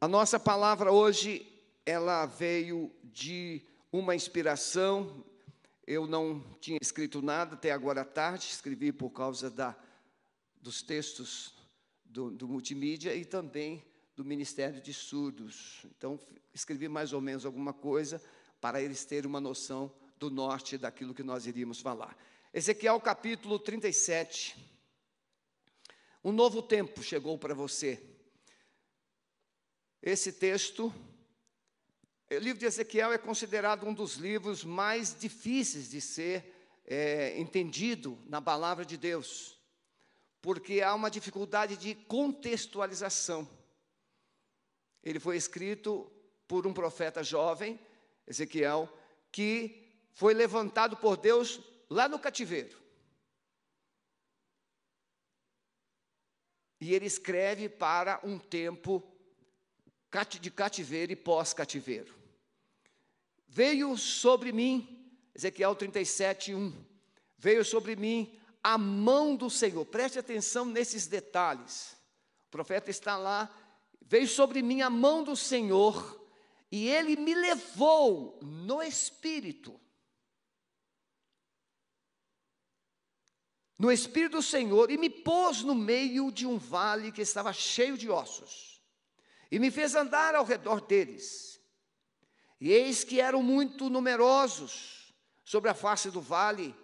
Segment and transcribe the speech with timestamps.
[0.00, 1.44] A nossa palavra hoje,
[1.84, 5.24] ela veio de uma inspiração.
[5.84, 9.76] Eu não tinha escrito nada até agora à tarde, escrevi por causa da,
[10.62, 11.52] dos textos
[12.04, 13.84] do, do multimídia e também
[14.14, 15.84] do Ministério de Surdos.
[15.86, 16.16] Então,
[16.54, 18.22] escrevi mais ou menos alguma coisa
[18.60, 22.16] para eles terem uma noção do norte daquilo que nós iríamos falar.
[22.54, 24.56] Ezequiel capítulo 37.
[26.22, 28.16] Um novo tempo chegou para você.
[30.02, 30.94] Esse texto,
[32.30, 36.54] o livro de Ezequiel é considerado um dos livros mais difíceis de ser
[36.86, 39.58] é, entendido na palavra de Deus,
[40.40, 43.48] porque há uma dificuldade de contextualização.
[45.02, 46.10] Ele foi escrito
[46.46, 47.78] por um profeta jovem,
[48.26, 48.88] Ezequiel,
[49.32, 52.78] que foi levantado por Deus lá no cativeiro.
[56.80, 59.17] E ele escreve para um tempo
[60.40, 62.14] de cativeiro e pós-cativeiro.
[63.46, 66.72] Veio sobre mim, Ezequiel 37, 1.
[67.36, 69.84] Veio sobre mim a mão do Senhor.
[69.84, 71.96] Preste atenção nesses detalhes.
[72.46, 73.54] O profeta está lá.
[74.00, 76.26] Veio sobre mim a mão do Senhor,
[76.72, 79.78] e ele me levou no espírito.
[83.78, 87.98] No espírito do Senhor, e me pôs no meio de um vale que estava cheio
[87.98, 88.77] de ossos
[89.50, 91.60] e me fez andar ao redor deles.
[92.60, 96.74] E eis que eram muito numerosos sobre a face do vale,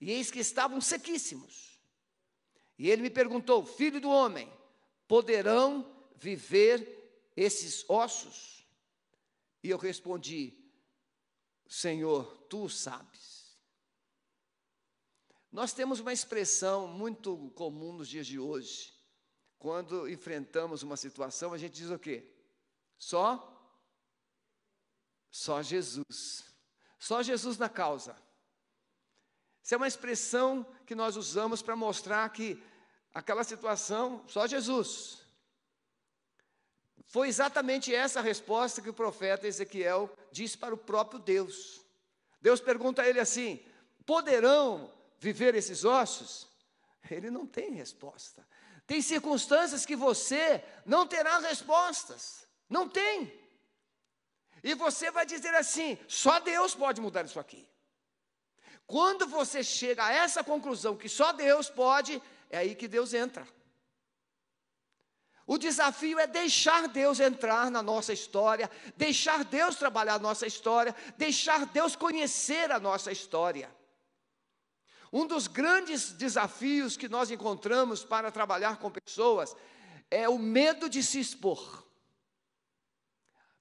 [0.00, 1.80] e eis que estavam sequíssimos.
[2.78, 4.50] E ele me perguntou: Filho do homem,
[5.06, 8.66] poderão viver esses ossos?
[9.62, 10.58] E eu respondi:
[11.68, 13.58] Senhor, tu sabes.
[15.52, 18.94] Nós temos uma expressão muito comum nos dias de hoje,
[19.60, 22.24] quando enfrentamos uma situação, a gente diz o quê?
[22.98, 23.46] Só?
[25.30, 26.46] Só Jesus.
[26.98, 28.16] Só Jesus na causa.
[29.62, 32.60] Isso é uma expressão que nós usamos para mostrar que
[33.12, 35.18] aquela situação, só Jesus.
[37.04, 41.84] Foi exatamente essa a resposta que o profeta Ezequiel disse para o próprio Deus.
[42.40, 43.62] Deus pergunta a ele assim:
[44.06, 46.48] poderão viver esses ossos?
[47.10, 48.46] Ele não tem resposta.
[48.90, 52.44] Tem circunstâncias que você não terá respostas.
[52.68, 53.32] Não tem.
[54.64, 57.68] E você vai dizer assim: só Deus pode mudar isso aqui.
[58.88, 62.20] Quando você chega a essa conclusão que só Deus pode,
[62.50, 63.46] é aí que Deus entra.
[65.46, 70.96] O desafio é deixar Deus entrar na nossa história, deixar Deus trabalhar a nossa história,
[71.16, 73.72] deixar Deus conhecer a nossa história.
[75.12, 79.56] Um dos grandes desafios que nós encontramos para trabalhar com pessoas
[80.10, 81.84] é o medo de se expor.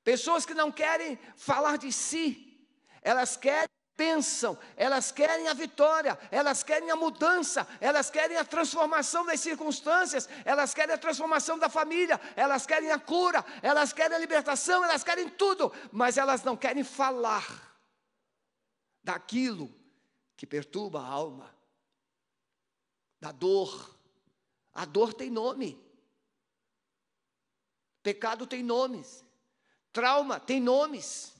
[0.03, 2.67] Pessoas que não querem falar de si,
[3.01, 3.67] elas querem,
[3.97, 10.29] pensam, elas querem a vitória, elas querem a mudança, elas querem a transformação das circunstâncias,
[10.45, 15.03] elas querem a transformação da família, elas querem a cura, elas querem a libertação, elas
[15.03, 17.45] querem tudo, mas elas não querem falar
[19.03, 19.78] daquilo
[20.39, 21.53] que perturba a alma,
[23.19, 23.93] da dor.
[24.71, 25.77] A dor tem nome.
[28.01, 29.21] Pecado tem nomes.
[29.91, 31.33] Trauma tem nomes.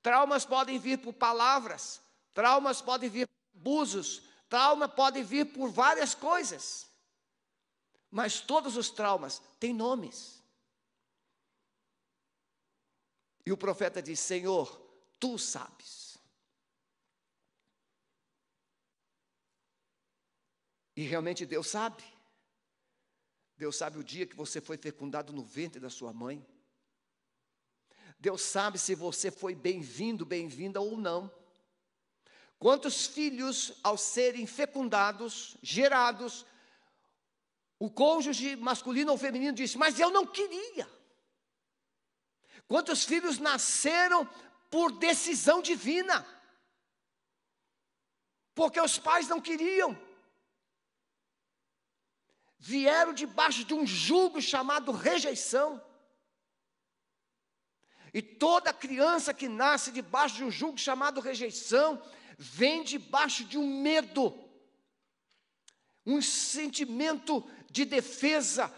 [0.00, 2.00] Traumas podem vir por palavras,
[2.32, 6.86] traumas podem vir por abusos, trauma pode vir por várias coisas.
[8.10, 10.42] Mas todos os traumas têm nomes.
[13.44, 14.74] E o profeta diz: Senhor,
[15.20, 16.03] tu sabes.
[20.96, 22.02] E realmente Deus sabe.
[23.56, 26.44] Deus sabe o dia que você foi fecundado no ventre da sua mãe.
[28.18, 31.30] Deus sabe se você foi bem-vindo, bem-vinda ou não.
[32.58, 36.46] Quantos filhos, ao serem fecundados, gerados,
[37.78, 40.88] o cônjuge masculino ou feminino disse: Mas eu não queria.
[42.66, 44.26] Quantos filhos nasceram
[44.70, 46.26] por decisão divina?
[48.54, 49.98] Porque os pais não queriam
[52.66, 55.78] vieram debaixo de um jugo chamado rejeição.
[58.12, 62.02] E toda criança que nasce debaixo de um jugo chamado rejeição,
[62.38, 64.32] vem debaixo de um medo,
[66.06, 68.72] um sentimento de defesa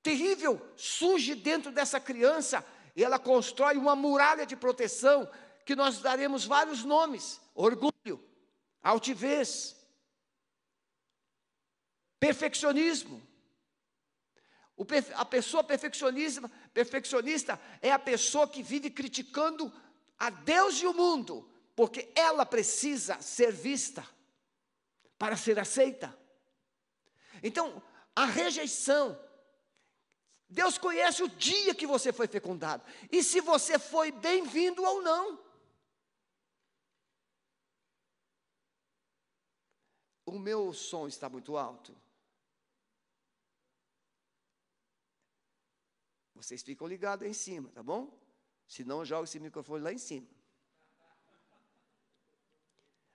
[0.00, 2.64] terrível surge dentro dessa criança
[2.94, 5.28] e ela constrói uma muralha de proteção
[5.66, 8.22] que nós daremos vários nomes: orgulho,
[8.80, 9.83] altivez,
[12.24, 13.22] perfeccionismo.
[15.14, 19.70] a pessoa perfeccionista, perfeccionista é a pessoa que vive criticando
[20.18, 24.08] a Deus e o mundo, porque ela precisa ser vista
[25.18, 26.18] para ser aceita.
[27.42, 27.82] Então,
[28.16, 29.20] a rejeição.
[30.48, 32.82] Deus conhece o dia que você foi fecundado
[33.12, 35.38] e se você foi bem-vindo ou não.
[40.24, 42.03] O meu som está muito alto.
[46.44, 48.20] Vocês ficam ligados aí em cima, tá bom?
[48.68, 50.26] Se não, joga esse microfone lá em cima.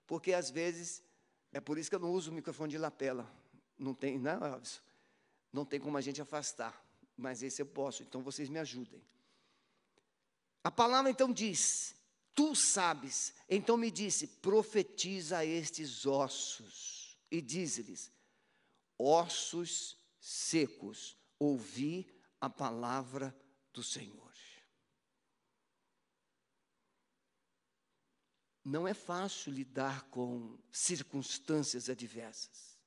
[0.08, 1.04] Porque às vezes,
[1.52, 3.32] é por isso que eu não uso o microfone de lapela.
[3.78, 4.82] Não tem, né, Elvis?
[5.54, 6.84] Não tem como a gente afastar.
[7.16, 9.00] Mas esse eu posso, então vocês me ajudem.
[10.64, 11.96] A palavra então diz:
[12.34, 13.36] Tu sabes.
[13.48, 17.16] Então me disse: profetiza a estes ossos.
[17.30, 18.12] E diz-lhes:
[18.98, 23.36] Ossos secos, ouvi a palavra
[23.74, 24.20] do Senhor.
[28.64, 32.78] Não é fácil lidar com circunstâncias adversas.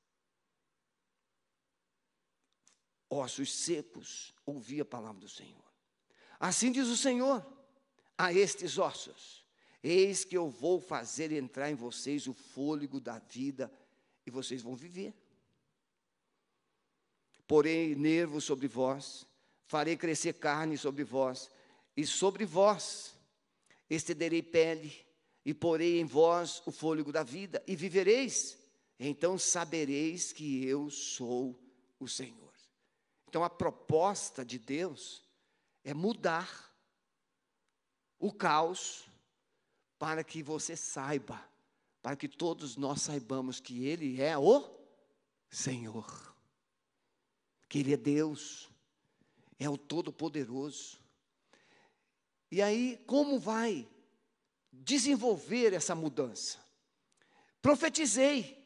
[3.10, 5.60] Ossos secos, ouvi a palavra do Senhor.
[6.38, 7.44] Assim diz o Senhor
[8.16, 9.44] a estes ossos:
[9.82, 13.72] Eis que eu vou fazer entrar em vocês o fôlego da vida
[14.24, 15.12] e vocês vão viver.
[17.46, 19.26] Porém, nervos sobre vós
[19.72, 21.50] farei crescer carne sobre vós,
[21.96, 23.14] e sobre vós
[23.88, 24.94] estenderei pele,
[25.46, 28.58] e porei em vós o fôlego da vida, e vivereis.
[29.00, 31.58] Então sabereis que eu sou
[31.98, 32.52] o Senhor.
[33.26, 35.24] Então a proposta de Deus
[35.82, 36.70] é mudar
[38.18, 39.06] o caos
[39.98, 41.42] para que você saiba,
[42.02, 44.70] para que todos nós saibamos que Ele é o
[45.48, 46.36] Senhor,
[47.70, 48.70] que Ele é Deus,
[49.58, 50.98] é o Todo-Poderoso.
[52.50, 53.88] E aí, como vai
[54.72, 56.58] desenvolver essa mudança?
[57.60, 58.62] Profetizei,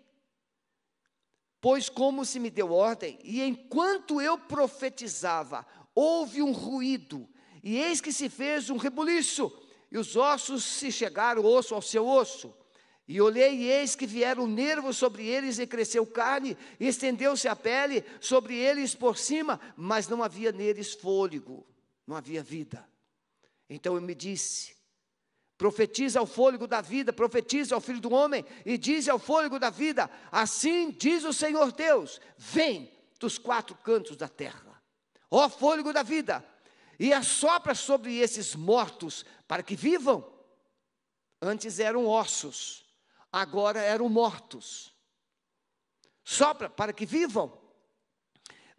[1.61, 7.29] pois como se me deu ordem, e enquanto eu profetizava, houve um ruído,
[7.63, 9.53] e eis que se fez um rebuliço,
[9.91, 12.55] e os ossos se chegaram osso ao seu osso.
[13.09, 17.55] E olhei, e eis que vieram nervos sobre eles, e cresceu carne, e estendeu-se a
[17.55, 21.65] pele sobre eles por cima, mas não havia neles fôlego,
[22.05, 22.87] não havia vida.
[23.71, 24.77] Então eu me disse:
[25.57, 29.71] profetiza ao fôlego da vida, profetiza ao filho do homem, e diz ao fôlego da
[29.71, 34.83] vida: assim diz o Senhor Deus: vem dos quatro cantos da terra,
[35.31, 36.45] ó fôlego da vida,
[36.99, 40.35] e assopra sobre esses mortos, para que vivam.
[41.41, 42.86] Antes eram ossos
[43.41, 44.95] agora eram mortos.
[46.25, 47.53] Sopra para que vivam.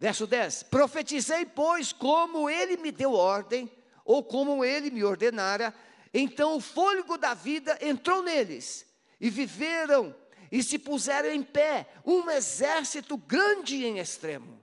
[0.00, 3.70] Verso 10: Profetizei, pois, como ele me deu ordem,
[4.04, 5.72] ou como ele me ordenara,
[6.12, 8.86] então o fôlego da vida entrou neles,
[9.20, 10.14] e viveram,
[10.50, 14.60] e se puseram em pé, um exército grande em extremo.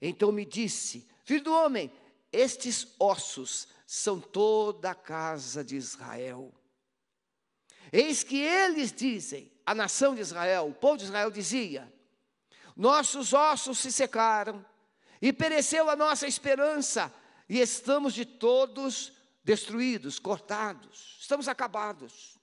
[0.00, 1.92] Então me disse: Filho do homem,
[2.32, 6.52] estes ossos são toda a casa de Israel.
[7.92, 11.92] Eis que eles dizem, a nação de Israel, o povo de Israel dizia:
[12.76, 14.64] Nossos ossos se secaram,
[15.20, 17.12] e pereceu a nossa esperança,
[17.48, 19.12] e estamos de todos
[19.42, 22.36] destruídos, cortados, estamos acabados.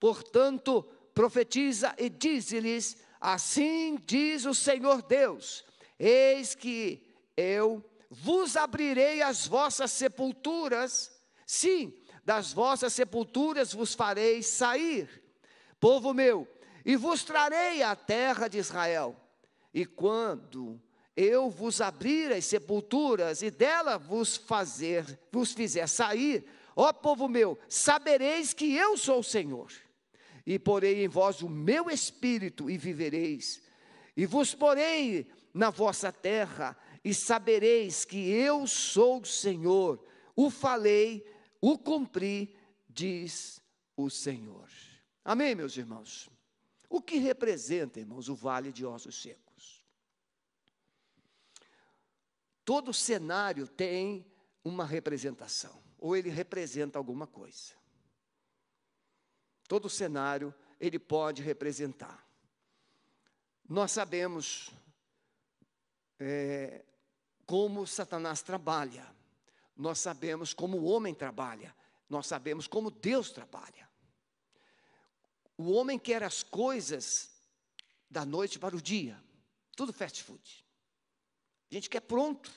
[0.00, 0.82] Portanto,
[1.14, 5.64] profetiza e diz-lhes: Assim diz o Senhor Deus:
[5.98, 7.02] Eis que
[7.36, 11.12] eu vos abrirei as vossas sepulturas,
[11.46, 11.92] sim,
[12.26, 15.22] das vossas sepulturas vos farei sair,
[15.78, 16.46] povo meu,
[16.84, 19.14] e vos trarei a terra de Israel.
[19.72, 20.82] E quando
[21.16, 27.56] eu vos abrir as sepulturas e dela vos fazer, vos fizer sair, ó povo meu,
[27.68, 29.70] sabereis que eu sou o Senhor.
[30.44, 33.62] E porei em vós o meu espírito e vivereis.
[34.16, 40.04] E vos porei na vossa terra e sabereis que eu sou o Senhor.
[40.34, 41.24] O falei
[41.68, 42.56] o cumpri,
[42.88, 43.60] diz
[43.96, 44.70] o Senhor.
[45.24, 46.30] Amém, meus irmãos?
[46.88, 49.84] O que representa, irmãos, o vale de ossos secos?
[52.64, 54.24] Todo cenário tem
[54.62, 57.74] uma representação, ou ele representa alguma coisa.
[59.66, 62.24] Todo cenário ele pode representar.
[63.68, 64.70] Nós sabemos
[66.20, 66.84] é,
[67.44, 69.15] como Satanás trabalha
[69.76, 71.74] nós sabemos como o homem trabalha,
[72.08, 73.88] nós sabemos como Deus trabalha.
[75.58, 77.30] O homem quer as coisas
[78.08, 79.22] da noite para o dia,
[79.74, 80.64] tudo fast food.
[81.70, 82.50] A gente quer pronto.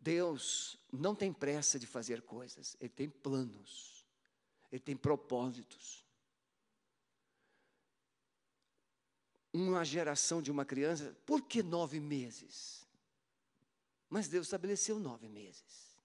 [0.00, 4.04] Deus não tem pressa de fazer coisas, Ele tem planos,
[4.70, 6.04] Ele tem propósitos.
[9.52, 12.83] Uma geração de uma criança, por que nove meses?
[14.14, 15.98] Mas Deus estabeleceu nove meses.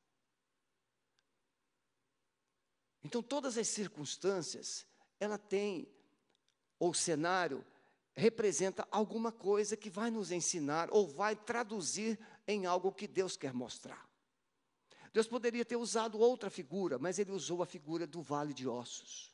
[3.03, 4.83] Então, todas as circunstâncias,
[5.19, 5.87] ela tem,
[6.79, 7.63] ou cenário,
[8.15, 13.53] representa alguma coisa que vai nos ensinar ou vai traduzir em algo que Deus quer
[13.53, 14.09] mostrar.
[15.13, 19.31] Deus poderia ter usado outra figura, mas ele usou a figura do vale de ossos.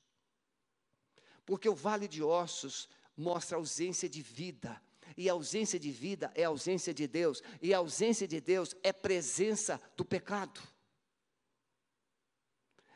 [1.45, 4.83] Porque o vale de ossos mostra a ausência de vida,
[5.17, 10.03] e ausência de vida é ausência de Deus, e ausência de Deus é presença do
[10.03, 10.61] pecado.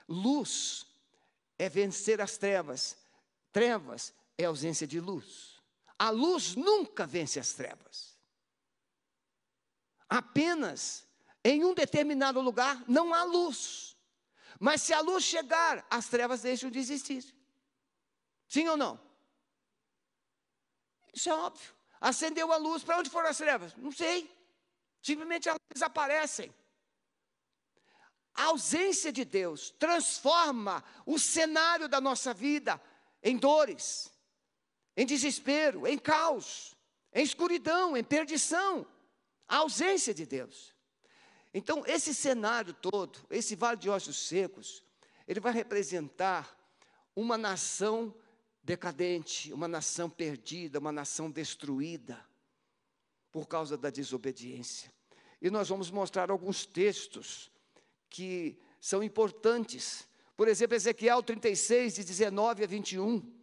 [0.07, 0.85] Luz
[1.57, 2.97] é vencer as trevas,
[3.51, 5.61] trevas é ausência de luz.
[5.97, 8.17] A luz nunca vence as trevas.
[10.07, 11.05] Apenas
[11.43, 13.97] em um determinado lugar não há luz.
[14.59, 17.23] Mas se a luz chegar, as trevas deixam de existir.
[18.47, 18.99] Sim ou não?
[21.13, 21.78] Isso é óbvio.
[21.99, 23.75] Acendeu a luz, para onde foram as trevas?
[23.75, 24.29] Não sei.
[25.01, 26.53] Simplesmente elas desaparecem.
[28.33, 32.81] A ausência de Deus transforma o cenário da nossa vida
[33.21, 34.11] em dores,
[34.95, 36.73] em desespero, em caos,
[37.13, 38.87] em escuridão, em perdição,
[39.47, 40.73] a ausência de Deus.
[41.53, 44.83] Então, esse cenário todo, esse vale de ossos secos,
[45.27, 46.55] ele vai representar
[47.15, 48.15] uma nação
[48.69, 52.23] decadente, uma nação perdida, uma nação destruída
[53.31, 54.93] por causa da desobediência.
[55.41, 57.51] E nós vamos mostrar alguns textos
[58.11, 60.07] que são importantes.
[60.37, 63.39] Por exemplo, Ezequiel 36, de 19 a 21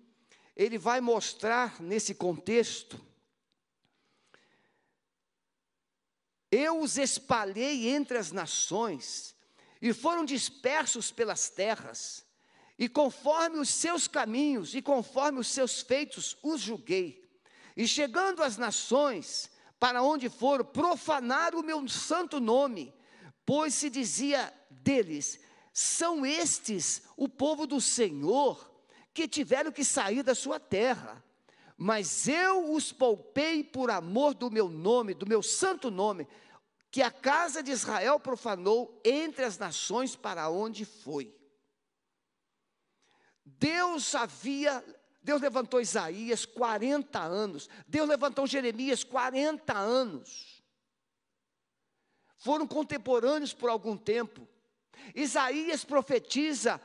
[0.54, 3.04] ele vai mostrar nesse contexto.
[6.52, 9.35] Eu os espalhei entre as nações,
[9.83, 12.25] e foram dispersos pelas terras,
[12.78, 17.26] e conforme os seus caminhos e conforme os seus feitos os julguei.
[17.76, 22.92] E chegando às nações, para onde foram, profanaram o meu santo nome,
[23.45, 25.40] pois se dizia deles:
[25.73, 28.73] são estes o povo do Senhor,
[29.12, 31.23] que tiveram que sair da sua terra.
[31.76, 36.26] Mas eu os poupei por amor do meu nome, do meu santo nome,
[36.90, 41.36] que a casa de Israel profanou entre as nações para onde foi.
[43.47, 44.85] Deus havia,
[45.23, 50.62] Deus levantou Isaías 40 anos, Deus levantou Jeremias 40 anos.
[52.37, 54.47] Foram contemporâneos por algum tempo.
[55.15, 56.81] Isaías profetiza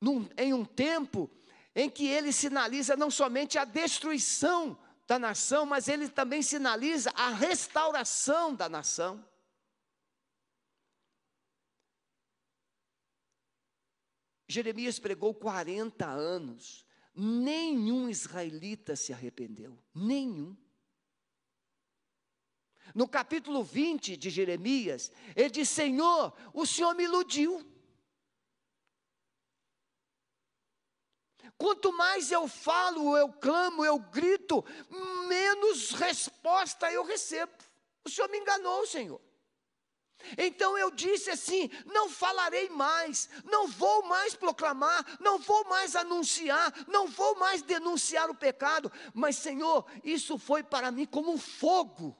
[0.00, 1.30] num, em um tempo
[1.74, 7.28] em que ele sinaliza não somente a destruição da nação, mas ele também sinaliza a
[7.28, 9.24] restauração da nação.
[14.48, 20.56] Jeremias pregou 40 anos, nenhum israelita se arrependeu, nenhum.
[22.94, 27.62] No capítulo 20 de Jeremias, ele diz: Senhor, o Senhor me iludiu.
[31.58, 34.64] Quanto mais eu falo, eu clamo, eu grito,
[35.28, 37.52] menos resposta eu recebo.
[38.04, 39.20] O Senhor me enganou, Senhor.
[40.36, 46.72] Então eu disse assim: não falarei mais, não vou mais proclamar, não vou mais anunciar,
[46.88, 52.16] não vou mais denunciar o pecado, mas Senhor, isso foi para mim como um fogo.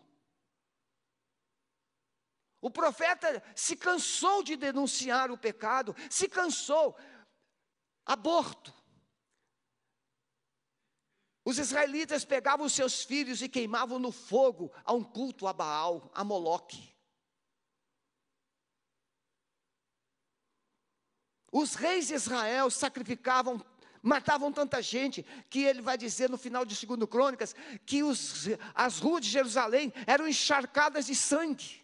[2.61, 6.97] O profeta se cansou de denunciar o pecado, se cansou.
[8.05, 8.73] Aborto,
[11.45, 16.25] os israelitas pegavam seus filhos e queimavam no fogo a um culto a Baal, a
[16.25, 16.98] Moloque.
[21.51, 23.65] Os reis de Israel sacrificavam,
[24.03, 27.55] matavam tanta gente, que ele vai dizer no final de 2 Crônicas,
[27.87, 31.83] que os, as ruas de Jerusalém eram encharcadas de sangue.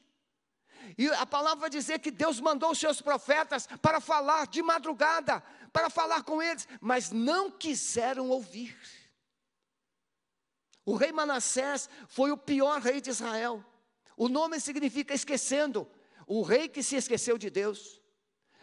[0.99, 5.43] E a palavra vai dizer que Deus mandou os seus profetas para falar de madrugada,
[5.73, 8.77] para falar com eles, mas não quiseram ouvir.
[10.85, 13.65] O rei Manassés foi o pior rei de Israel.
[14.17, 15.89] O nome significa esquecendo.
[16.27, 18.01] O rei que se esqueceu de Deus.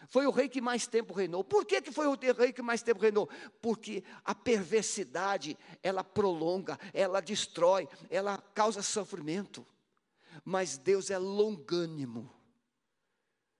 [0.09, 1.43] Foi o rei que mais tempo reinou.
[1.43, 3.29] Por que, que foi o rei que mais tempo reinou?
[3.61, 9.65] Porque a perversidade, ela prolonga, ela destrói, ela causa sofrimento.
[10.43, 12.33] Mas Deus é longânimo,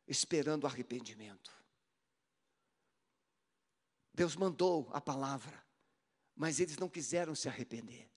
[0.08, 1.52] esperando arrependimento.
[4.14, 5.64] Deus mandou a palavra,
[6.36, 8.10] mas eles não quiseram se arrepender.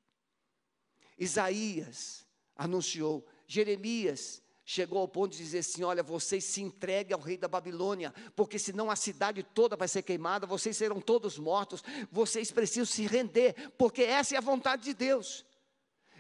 [1.17, 2.27] Isaías
[2.57, 7.47] anunciou, Jeremias chegou ao ponto de dizer assim: Olha, vocês se entreguem ao rei da
[7.47, 12.87] Babilônia, porque senão a cidade toda vai ser queimada, vocês serão todos mortos, vocês precisam
[12.87, 15.45] se render, porque essa é a vontade de Deus.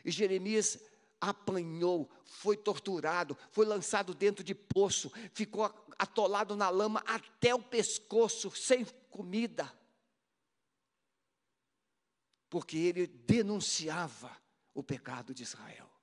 [0.05, 0.79] E Jeremias
[1.21, 5.65] apanhou, foi torturado, foi lançado dentro de poço, ficou
[5.99, 9.73] atolado na lama até o pescoço, sem comida,
[12.51, 14.37] porque ele denunciava
[14.75, 15.94] o pecado de Israel.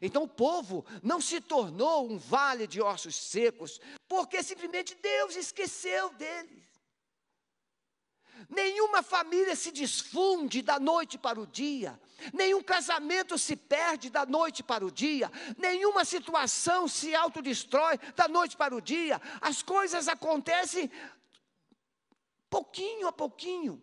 [0.00, 6.10] Então o povo não se tornou um vale de ossos secos, porque simplesmente Deus esqueceu
[6.14, 6.64] deles.
[8.48, 11.98] Nenhuma família se desfunde da noite para o dia,
[12.32, 18.56] nenhum casamento se perde da noite para o dia, nenhuma situação se autodestrói da noite
[18.56, 19.20] para o dia.
[19.40, 20.90] As coisas acontecem
[22.50, 23.82] pouquinho a pouquinho.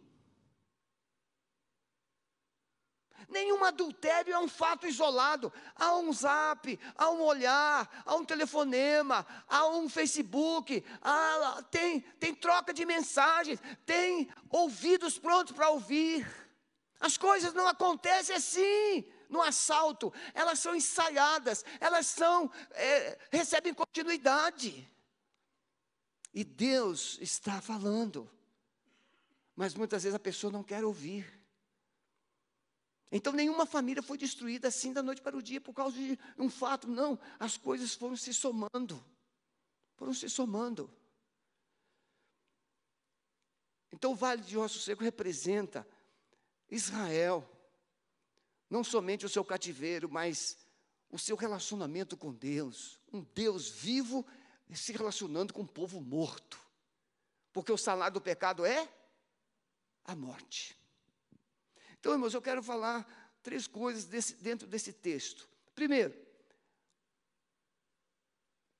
[3.32, 5.52] Nenhum adultério é um fato isolado.
[5.74, 12.36] Há um zap, há um olhar, há um telefonema, há um Facebook, há, tem, tem
[12.36, 16.28] troca de mensagens, tem ouvidos prontos para ouvir.
[17.00, 24.86] As coisas não acontecem assim no assalto, elas são ensaiadas, elas são, é, recebem continuidade.
[26.34, 28.30] E Deus está falando,
[29.56, 31.41] mas muitas vezes a pessoa não quer ouvir.
[33.12, 36.50] Então nenhuma família foi destruída assim da noite para o dia por causa de um
[36.50, 37.20] fato, não.
[37.38, 39.04] As coisas foram se somando.
[39.98, 40.90] Foram se somando.
[43.92, 45.86] Então o Vale de Osso Seco representa
[46.70, 47.48] Israel.
[48.70, 50.58] Não somente o seu cativeiro, mas
[51.10, 52.98] o seu relacionamento com Deus.
[53.12, 54.26] Um Deus vivo
[54.74, 56.58] se relacionando com um povo morto.
[57.52, 58.90] Porque o salário do pecado é
[60.06, 60.81] a morte.
[62.02, 63.08] Então, irmãos, eu quero falar
[63.44, 65.48] três coisas desse, dentro desse texto.
[65.76, 66.20] Primeiro,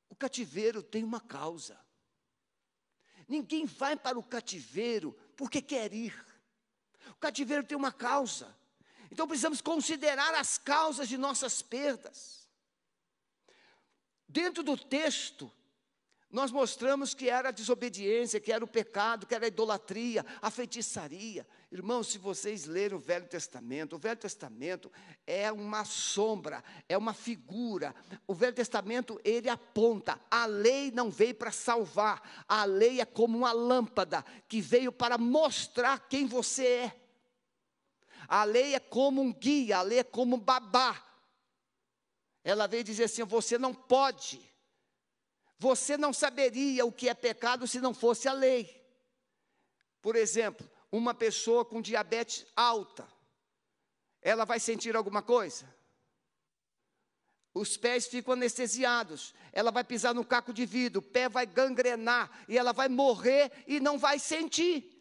[0.10, 1.80] o cativeiro tem uma causa.
[3.28, 6.20] Ninguém vai para o cativeiro porque quer ir.
[7.12, 8.58] O cativeiro tem uma causa.
[9.12, 12.50] Então precisamos considerar as causas de nossas perdas.
[14.28, 15.52] Dentro do texto,
[16.32, 20.50] nós mostramos que era a desobediência, que era o pecado, que era a idolatria, a
[20.50, 21.46] feitiçaria.
[21.70, 24.90] Irmãos, se vocês lerem o Velho Testamento, o Velho Testamento
[25.28, 27.94] é uma sombra, é uma figura.
[28.26, 33.38] O Velho Testamento, ele aponta, a lei não veio para salvar, a lei é como
[33.38, 36.96] uma lâmpada que veio para mostrar quem você é.
[38.26, 41.06] A lei é como um guia, a lei é como um babá.
[42.44, 44.51] Ela veio dizer assim: você não pode
[45.62, 48.84] você não saberia o que é pecado se não fosse a lei.
[50.02, 53.08] Por exemplo, uma pessoa com diabetes alta,
[54.24, 55.72] ela vai sentir alguma coisa?
[57.54, 62.44] Os pés ficam anestesiados, ela vai pisar no caco de vidro, o pé vai gangrenar
[62.48, 64.92] e ela vai morrer e não vai sentir,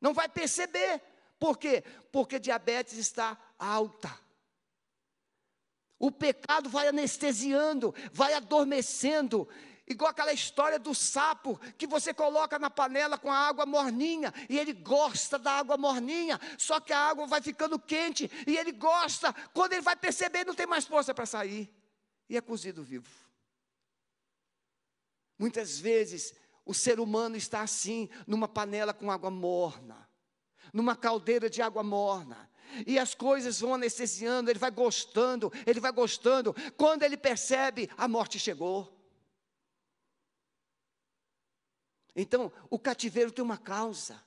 [0.00, 1.02] não vai perceber.
[1.38, 1.84] Por quê?
[2.10, 4.18] Porque diabetes está alta.
[6.02, 9.48] O pecado vai anestesiando, vai adormecendo,
[9.86, 14.58] igual aquela história do sapo que você coloca na panela com a água morninha e
[14.58, 19.32] ele gosta da água morninha, só que a água vai ficando quente e ele gosta,
[19.54, 21.72] quando ele vai perceber, não tem mais força para sair
[22.28, 23.08] e é cozido vivo.
[25.38, 26.34] Muitas vezes
[26.66, 30.08] o ser humano está assim, numa panela com água morna,
[30.72, 32.50] numa caldeira de água morna.
[32.86, 36.54] E as coisas vão anestesiando, ele vai gostando, ele vai gostando.
[36.76, 38.98] Quando ele percebe, a morte chegou.
[42.14, 44.22] Então, o cativeiro tem uma causa.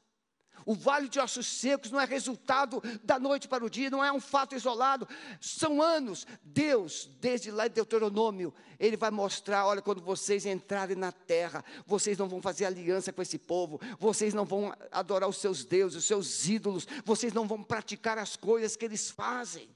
[0.66, 4.12] O vale de ossos secos não é resultado da noite para o dia, não é
[4.12, 5.08] um fato isolado.
[5.40, 6.26] São anos.
[6.44, 12.18] Deus, desde lá em Deuteronômio, Ele vai mostrar: olha, quando vocês entrarem na terra, vocês
[12.18, 16.06] não vão fazer aliança com esse povo, vocês não vão adorar os seus deuses, os
[16.06, 19.70] seus ídolos, vocês não vão praticar as coisas que eles fazem.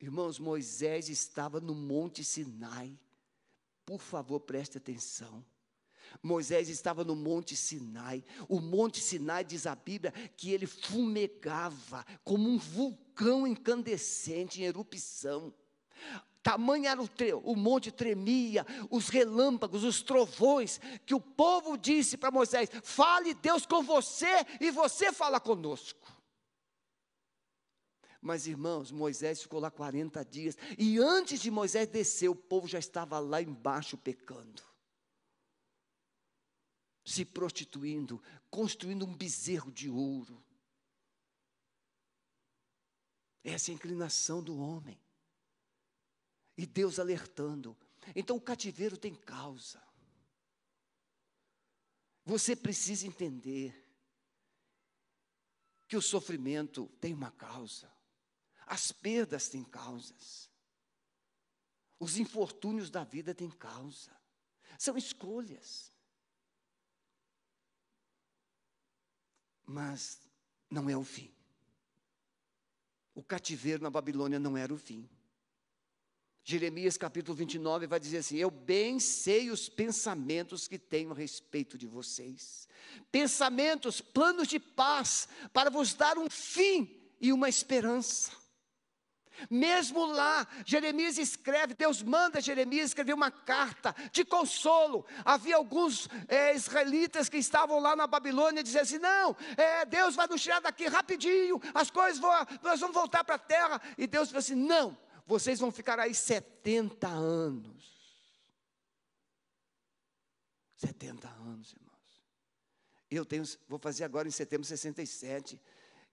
[0.00, 2.98] Irmãos, Moisés estava no Monte Sinai.
[3.84, 5.44] Por favor, preste atenção.
[6.22, 8.24] Moisés estava no Monte Sinai.
[8.48, 15.52] O Monte Sinai, diz a Bíblia, que ele fumegava como um vulcão incandescente em erupção.
[16.42, 22.16] Tamanho era o, tre o monte tremia, os relâmpagos, os trovões, que o povo disse
[22.16, 26.10] para Moisés: fale Deus com você e você fala conosco.
[28.20, 32.78] Mas irmãos, Moisés ficou lá 40 dias, e antes de Moisés descer, o povo já
[32.78, 34.67] estava lá embaixo pecando
[37.08, 40.44] se prostituindo, construindo um bezerro de ouro.
[43.42, 45.00] Essa é a inclinação do homem.
[46.54, 47.74] E Deus alertando.
[48.14, 49.82] Então o cativeiro tem causa.
[52.26, 53.74] Você precisa entender
[55.88, 57.90] que o sofrimento tem uma causa,
[58.66, 60.50] as perdas têm causas,
[61.98, 64.14] os infortúnios da vida têm causa,
[64.78, 65.90] são escolhas.
[69.68, 70.18] Mas
[70.70, 71.30] não é o fim.
[73.14, 75.06] O cativeiro na Babilônia não era o fim.
[76.42, 81.76] Jeremias capítulo 29 vai dizer assim: Eu bem sei os pensamentos que tenho a respeito
[81.76, 82.66] de vocês.
[83.12, 88.32] Pensamentos, planos de paz, para vos dar um fim e uma esperança.
[89.50, 95.06] Mesmo lá, Jeremias escreve, Deus manda Jeremias escrever uma carta de consolo.
[95.24, 100.26] Havia alguns é, israelitas que estavam lá na Babilônia dizendo assim: não, é, Deus vai
[100.26, 102.30] nos tirar daqui rapidinho, as coisas vão,
[102.62, 103.80] nós vamos voltar para a terra.
[103.96, 104.96] E Deus falou assim: não,
[105.26, 107.78] vocês vão ficar aí 70 anos.
[110.76, 111.88] 70 anos, irmãos.
[113.10, 115.60] Eu tenho, vou fazer agora em setembro 67.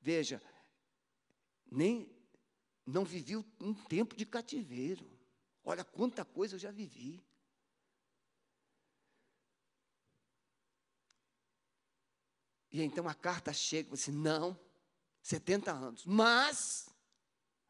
[0.02, 0.42] Veja,
[1.72, 2.15] nem
[2.86, 5.10] não vivi um tempo de cativeiro.
[5.64, 7.26] Olha quanta coisa eu já vivi.
[12.72, 14.60] E então a carta chega e assim: não,
[15.22, 16.06] 70 anos.
[16.06, 16.90] Mas,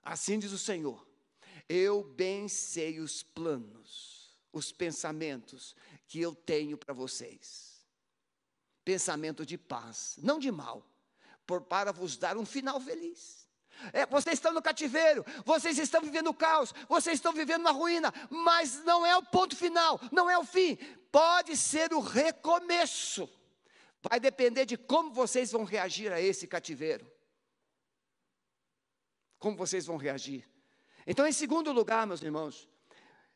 [0.01, 1.07] assim diz o Senhor,
[1.69, 5.75] eu bem sei os planos, os pensamentos
[6.07, 7.85] que eu tenho para vocês.
[8.83, 10.85] Pensamento de paz, não de mal,
[11.45, 13.44] por, para vos dar um final feliz.
[13.93, 18.13] É, vocês estão no cativeiro, vocês estão vivendo o caos, vocês estão vivendo uma ruína,
[18.29, 20.75] mas não é o ponto final, não é o fim,
[21.11, 23.29] pode ser o recomeço.
[24.01, 27.09] Vai depender de como vocês vão reagir a esse cativeiro.
[29.39, 30.47] Como vocês vão reagir.
[31.07, 32.67] Então, em segundo lugar, meus irmãos,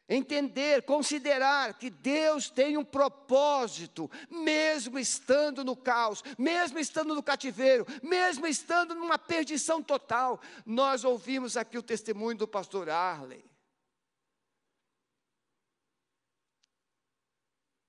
[0.09, 7.85] entender, considerar que Deus tem um propósito, mesmo estando no caos, mesmo estando no cativeiro,
[8.01, 10.41] mesmo estando numa perdição total.
[10.65, 13.45] Nós ouvimos aqui o testemunho do pastor Arley,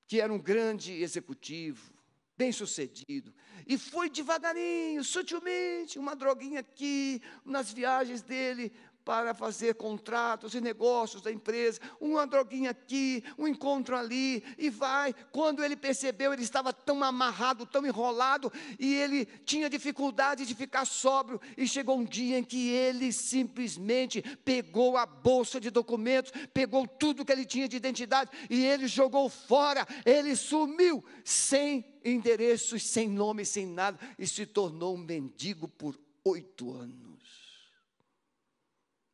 [0.06, 1.94] que era um grande executivo,
[2.36, 3.34] bem sucedido,
[3.66, 8.72] e foi devagarinho, sutilmente, uma droguinha aqui, nas viagens dele,
[9.04, 15.14] para fazer contratos e negócios da empresa, uma droguinha aqui, um encontro ali, e vai.
[15.32, 20.84] Quando ele percebeu, ele estava tão amarrado, tão enrolado, e ele tinha dificuldade de ficar
[20.84, 26.86] sóbrio, e chegou um dia em que ele simplesmente pegou a bolsa de documentos, pegou
[26.86, 33.08] tudo que ele tinha de identidade, e ele jogou fora, ele sumiu, sem endereço, sem
[33.08, 37.09] nome, sem nada, e se tornou um mendigo por oito anos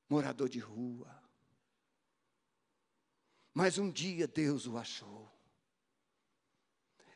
[0.09, 1.23] morador de rua.
[3.53, 5.31] Mas um dia Deus o achou.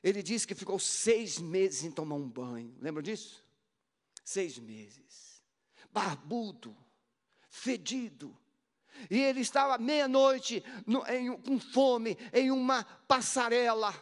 [0.02, 2.74] Ele disse que ficou seis meses sem tomar um banho.
[2.80, 3.44] Lembra disso?
[4.24, 5.42] Seis meses.
[5.92, 6.76] Barbudo,
[7.50, 8.36] fedido.
[9.10, 10.64] E ele estava meia-noite
[11.44, 13.94] com fome em uma passarela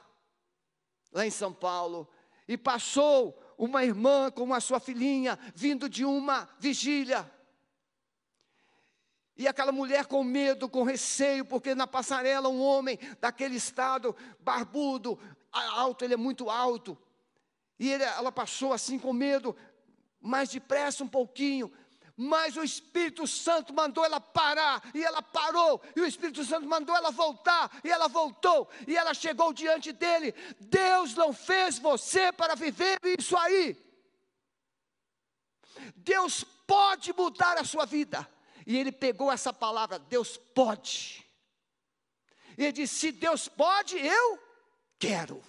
[1.13, 2.09] lá em São Paulo.
[2.47, 7.31] E passou uma irmã com a sua filhinha vindo de uma vigília.
[9.39, 15.17] E aquela mulher com medo, com receio, porque na passarela um homem daquele estado, barbudo,
[15.53, 16.99] alto, ele é muito alto.
[17.79, 19.57] E ele, ela passou assim com medo,
[20.21, 21.73] mais depressa um pouquinho.
[22.17, 26.97] Mas o Espírito Santo mandou ela parar, e ela parou, e o Espírito Santo mandou
[26.97, 30.35] ela voltar, e ela voltou, e ela chegou diante dele.
[30.59, 33.77] Deus não fez você para viver isso aí.
[35.95, 38.29] Deus pode mudar a sua vida.
[38.69, 41.27] E ele pegou essa palavra, Deus pode.
[42.59, 44.39] E ele disse: Se Deus pode, eu
[44.99, 45.43] quero.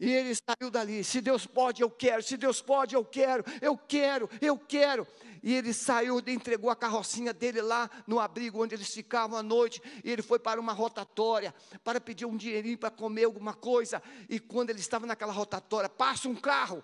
[0.00, 1.04] E ele saiu dali.
[1.04, 2.22] Se Deus pode, eu quero.
[2.22, 3.44] Se Deus pode, eu quero.
[3.60, 5.06] Eu quero, eu quero.
[5.42, 9.82] E ele saiu, entregou a carrocinha dele lá no abrigo onde eles ficavam à noite.
[10.02, 14.02] E ele foi para uma rotatória para pedir um dinheirinho para comer alguma coisa.
[14.30, 16.82] E quando ele estava naquela rotatória, passa um carro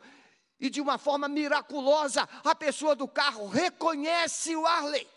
[0.60, 5.08] e de uma forma miraculosa, a pessoa do carro reconhece o Arley.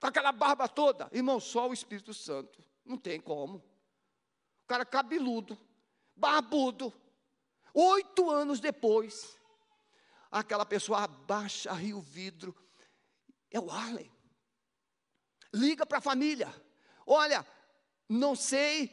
[0.00, 2.62] Aquela barba toda, irmão, só o Espírito Santo.
[2.84, 3.58] Não tem como.
[3.58, 5.56] O cara cabeludo,
[6.16, 6.92] barbudo.
[7.72, 9.38] Oito anos depois,
[10.30, 12.54] aquela pessoa abaixa, o vidro.
[13.50, 14.10] É o Arley.
[15.54, 16.52] Liga para a família.
[17.06, 17.46] Olha,
[18.08, 18.90] não sei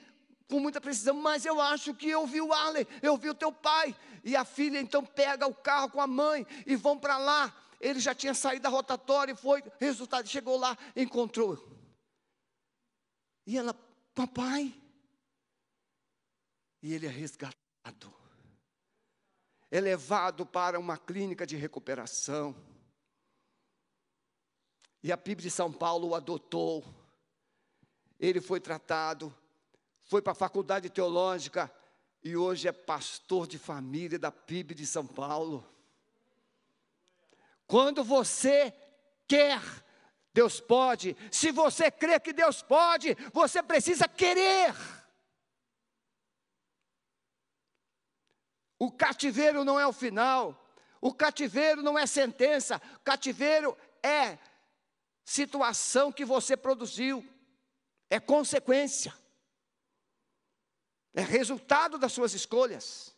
[0.49, 3.51] com muita precisão, mas eu acho que eu vi o Arlen, eu vi o teu
[3.51, 3.95] pai.
[4.23, 7.55] E a filha então pega o carro com a mãe e vão para lá.
[7.79, 11.57] Ele já tinha saído da rotatória e foi, resultado, chegou lá, encontrou.
[13.45, 13.73] E ela,
[14.13, 14.73] papai.
[16.81, 18.13] E ele é resgatado,
[19.69, 22.55] é levado para uma clínica de recuperação.
[25.03, 26.83] E a PIB de São Paulo o adotou.
[28.19, 29.33] Ele foi tratado,
[30.09, 31.71] foi para a faculdade teológica
[32.23, 35.63] e hoje é pastor de família da PIB de São Paulo.
[37.67, 38.73] Quando você
[39.27, 39.61] quer,
[40.33, 41.15] Deus pode.
[41.31, 44.73] Se você crê que Deus pode, você precisa querer.
[48.79, 50.59] O cativeiro não é o final.
[50.99, 52.81] O cativeiro não é sentença.
[52.95, 54.39] O cativeiro é
[55.23, 57.23] situação que você produziu.
[58.09, 59.13] É consequência.
[61.13, 63.15] É resultado das suas escolhas.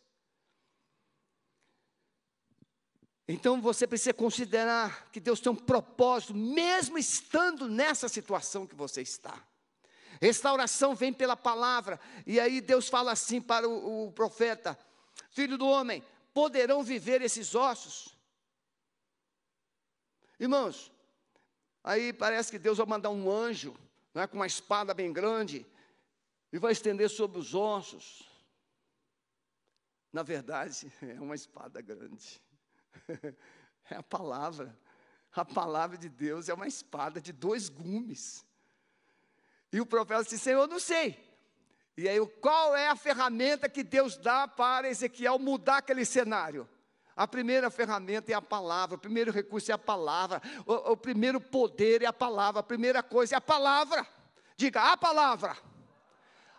[3.28, 9.02] Então você precisa considerar que Deus tem um propósito, mesmo estando nessa situação que você
[9.02, 9.42] está.
[10.20, 14.78] Restauração vem pela palavra, e aí Deus fala assim para o, o profeta:
[15.30, 18.16] Filho do homem, poderão viver esses ossos?
[20.38, 20.92] Irmãos,
[21.82, 23.74] aí parece que Deus vai mandar um anjo,
[24.14, 25.66] é, com uma espada bem grande,
[26.52, 28.28] e vai estender sobre os ossos.
[30.12, 32.40] Na verdade, é uma espada grande.
[33.90, 34.78] É a palavra.
[35.34, 38.46] A palavra de Deus é uma espada de dois gumes.
[39.72, 41.18] E o profeta disse: Senhor, não sei.
[41.96, 46.66] E aí, qual é a ferramenta que Deus dá para Ezequiel mudar aquele cenário?
[47.14, 51.40] A primeira ferramenta é a palavra, o primeiro recurso é a palavra, o, o primeiro
[51.40, 54.06] poder é a palavra, a primeira coisa é a palavra.
[54.56, 55.56] Diga a palavra.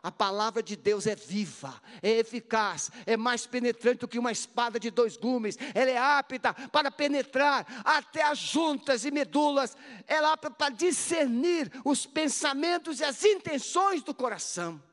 [0.04, 4.78] A palavra de Deus é viva, é eficaz, é mais penetrante do que uma espada
[4.78, 5.58] de dois gumes.
[5.74, 9.78] Ela é apta para penetrar até as juntas e medulas.
[10.06, 14.84] Ela é apta para discernir os pensamentos e as intenções do coração.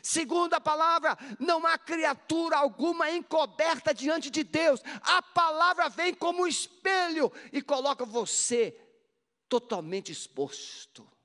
[0.00, 4.80] Segundo a palavra, não há criatura alguma encoberta diante de Deus.
[5.02, 8.78] A palavra vem como um espelho e coloca você
[9.48, 11.17] totalmente exposto.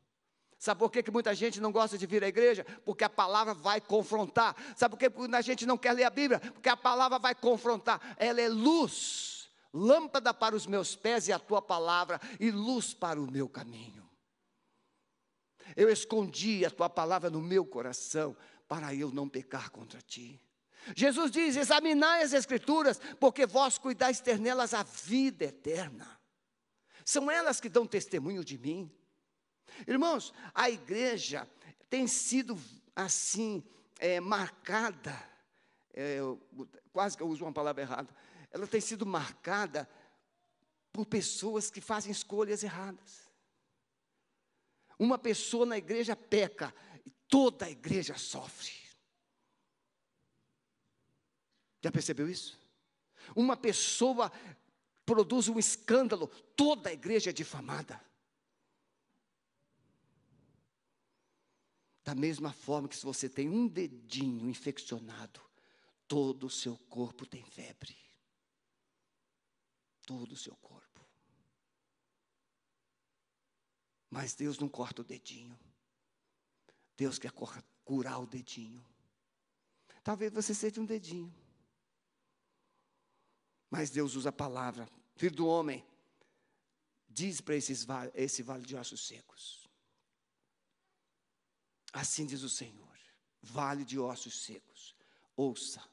[0.64, 2.66] Sabe por que, que muita gente não gosta de vir à igreja?
[2.86, 4.56] Porque a palavra vai confrontar.
[4.78, 6.40] Sabe por que muita gente não quer ler a Bíblia?
[6.40, 8.16] Porque a palavra vai confrontar.
[8.18, 13.20] Ela é luz, lâmpada para os meus pés e a tua palavra, e luz para
[13.20, 14.10] o meu caminho.
[15.76, 18.34] Eu escondi a tua palavra no meu coração,
[18.66, 20.42] para eu não pecar contra ti.
[20.96, 26.22] Jesus diz: examinai as Escrituras, porque vós cuidais ter nelas a vida eterna.
[27.04, 28.90] São elas que dão testemunho de mim.
[29.88, 31.48] Irmãos, a igreja
[31.90, 32.60] tem sido
[32.96, 33.64] assim,
[34.00, 35.18] é, marcada,
[35.94, 36.20] é,
[36.92, 38.14] quase que eu uso uma palavra errada,
[38.52, 39.90] ela tem sido marcada
[40.92, 43.30] por pessoas que fazem escolhas erradas.
[44.98, 46.74] Uma pessoa na igreja peca
[47.06, 48.72] e toda a igreja sofre.
[51.82, 52.60] Já percebeu isso?
[53.36, 54.32] Uma pessoa
[55.06, 58.00] produz um escândalo, toda a igreja é difamada.
[62.04, 65.40] Da mesma forma que se você tem um dedinho infeccionado,
[66.08, 67.96] todo o seu corpo tem febre.
[70.06, 71.00] Todo o seu corpo.
[74.10, 75.58] Mas Deus não corta o dedinho.
[76.98, 77.32] Deus quer
[77.86, 78.86] curar o dedinho.
[80.04, 81.34] Talvez você seja um dedinho.
[83.70, 84.90] Mas Deus usa a palavra.
[85.16, 85.84] Filho do homem,
[87.08, 89.63] diz para esse vale de ossos secos
[91.94, 92.98] Assim diz o Senhor,
[93.40, 94.96] vale de ossos secos,
[95.36, 95.88] ouça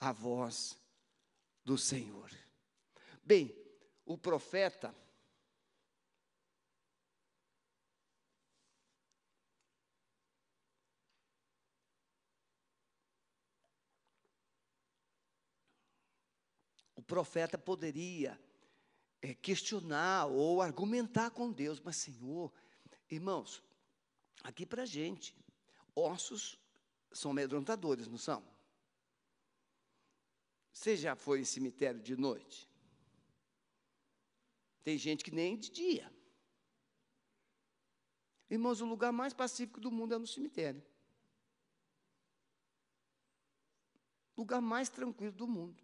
[0.00, 0.78] a voz
[1.62, 2.30] do Senhor.
[3.22, 3.54] Bem,
[4.06, 4.94] o profeta
[16.96, 18.40] o profeta poderia
[19.20, 22.50] é, questionar ou argumentar com Deus, mas Senhor,
[23.10, 23.62] irmãos,
[24.42, 25.36] aqui para a gente.
[25.94, 26.58] Ossos
[27.12, 28.42] são amedrontadores, não são?
[30.72, 32.68] Você já foi em cemitério de noite?
[34.82, 36.12] Tem gente que nem de dia.
[38.50, 40.84] Irmãos, o lugar mais pacífico do mundo é no cemitério.
[44.36, 45.82] Lugar mais tranquilo do mundo.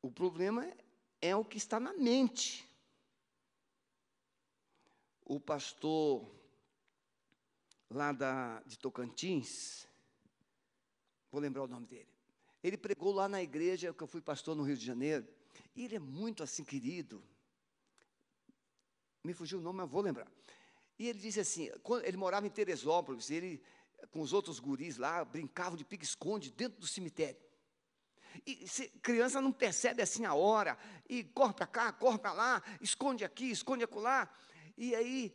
[0.00, 0.76] O problema é,
[1.20, 2.68] é o que está na mente.
[5.24, 6.24] O pastor
[7.90, 9.86] lá da, de Tocantins,
[11.30, 12.08] vou lembrar o nome dele.
[12.62, 15.26] Ele pregou lá na igreja que eu fui pastor no Rio de Janeiro.
[15.76, 17.22] E ele é muito assim querido.
[19.22, 20.30] Me fugiu o nome, mas vou lembrar.
[20.98, 21.70] E ele disse assim:
[22.04, 23.62] ele morava em Teresópolis, ele,
[24.10, 27.40] com os outros guris lá, brincavam de pique-esconde dentro do cemitério.
[28.46, 30.76] E se, criança não percebe assim a hora,
[31.08, 34.28] e corre para cá, corre para lá, esconde aqui, esconde acolá.
[34.76, 35.32] E aí,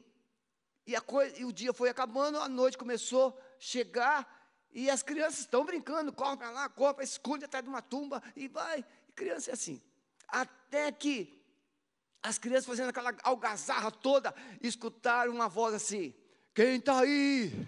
[0.90, 4.28] e, a coisa, e o dia foi acabando, a noite começou a chegar,
[4.72, 8.24] e as crianças estão brincando, corre para lá, corre para esconde atrás de uma tumba,
[8.36, 8.84] e vai.
[9.08, 9.80] E criança é assim.
[10.28, 11.40] Até que
[12.24, 16.12] as crianças fazendo aquela algazarra toda, escutaram uma voz assim:
[16.56, 17.68] Quem está aí?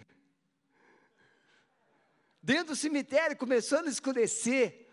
[2.42, 4.90] Dentro do cemitério, começando a escurecer.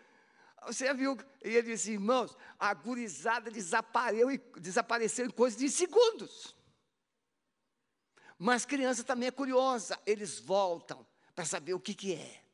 [0.66, 1.16] Você viu?
[1.42, 6.57] E ele disse: Irmãos, a gurizada desapareceu, desapareceu em coisa de segundos.
[8.38, 12.44] Mas criança também é curiosa, eles voltam para saber o que, que é.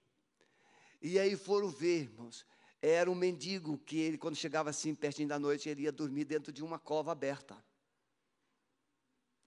[1.02, 2.46] E aí foram ver, irmãos,
[2.80, 6.50] era um mendigo que ele, quando chegava assim, pertinho da noite, ele ia dormir dentro
[6.50, 7.62] de uma cova aberta.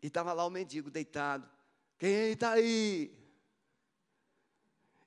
[0.02, 1.50] E estava lá o mendigo deitado.
[1.97, 3.12] Quem está aí?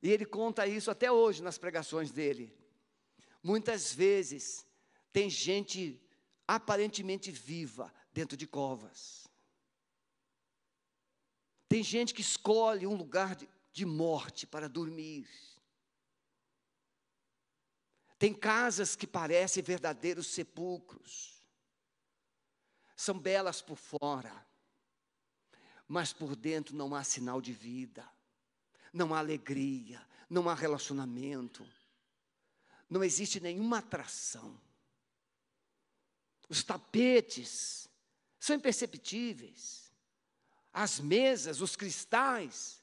[0.03, 2.53] E ele conta isso até hoje nas pregações dele.
[3.43, 4.67] Muitas vezes
[5.13, 6.03] tem gente
[6.47, 9.30] aparentemente viva dentro de covas.
[11.71, 15.29] Tem gente que escolhe um lugar de, de morte para dormir.
[18.19, 21.41] Tem casas que parecem verdadeiros sepulcros.
[22.97, 24.45] São belas por fora,
[25.87, 28.05] mas por dentro não há sinal de vida,
[28.93, 31.65] não há alegria, não há relacionamento,
[32.89, 34.61] não existe nenhuma atração.
[36.49, 37.89] Os tapetes
[38.41, 39.90] são imperceptíveis,
[40.73, 42.83] as mesas, os cristais.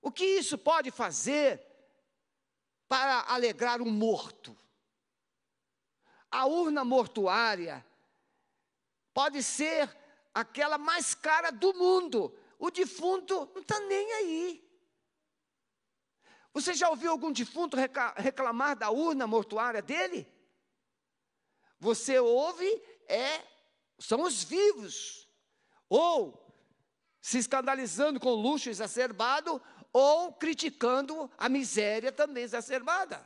[0.00, 1.64] O que isso pode fazer
[2.88, 4.56] para alegrar um morto.
[6.30, 7.84] A urna mortuária
[9.14, 9.94] pode ser
[10.34, 12.36] aquela mais cara do mundo.
[12.58, 14.72] O defunto não está nem aí.
[16.52, 17.76] Você já ouviu algum defunto
[18.16, 20.30] reclamar da urna mortuária dele?
[21.78, 22.66] Você ouve,
[23.08, 23.42] é,
[23.98, 25.28] são os vivos.
[25.88, 26.41] Ou
[27.22, 33.24] se escandalizando com luxo exacerbado, ou criticando a miséria também exacerbada.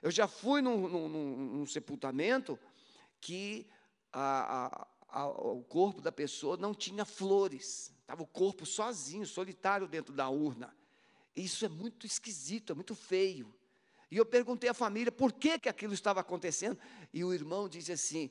[0.00, 2.58] Eu já fui num, num, num sepultamento
[3.20, 3.68] que
[4.12, 9.86] a, a, a, o corpo da pessoa não tinha flores, estava o corpo sozinho, solitário
[9.86, 10.74] dentro da urna.
[11.36, 13.54] Isso é muito esquisito, é muito feio.
[14.10, 16.78] E eu perguntei à família por que, que aquilo estava acontecendo,
[17.12, 18.30] e o irmão disse assim: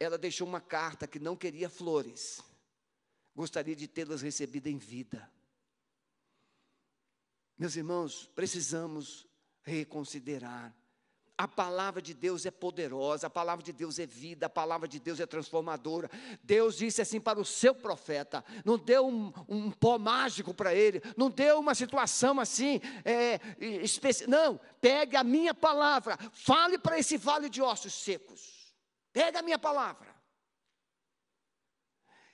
[0.00, 2.42] ela deixou uma carta que não queria flores,
[3.34, 5.30] gostaria de tê-las recebido em vida.
[7.58, 9.26] Meus irmãos, precisamos
[9.62, 10.74] reconsiderar.
[11.36, 15.00] A palavra de Deus é poderosa, a palavra de Deus é vida, a palavra de
[15.00, 16.08] Deus é transformadora.
[16.40, 21.02] Deus disse assim para o seu profeta: não deu um, um pó mágico para ele,
[21.16, 23.40] não deu uma situação assim, é,
[24.28, 28.72] não, pegue a minha palavra, fale para esse vale de ossos secos,
[29.12, 30.13] pegue a minha palavra.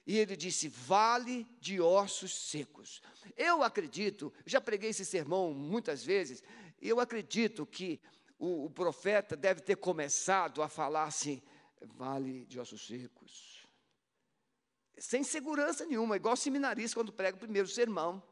[0.06, 3.02] E ele disse: Vale de ossos secos.
[3.36, 6.42] Eu acredito, já preguei esse sermão muitas vezes,
[6.80, 8.00] eu acredito que
[8.38, 11.42] o, o, profeta deve ter começado a falar assim:
[11.80, 13.66] Vale de ossos secos.
[14.98, 18.22] Sem segurança nenhuma, igual seminarista quando prega o primeiro sermão.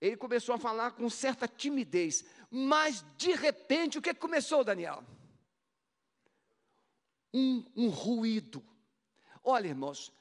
[0.00, 5.04] Ele começou a falar com certa timidez, mas de repente, o que começou, Daniel?
[7.32, 8.62] Um, um ruído
[9.42, 10.12] Olha, irmãos,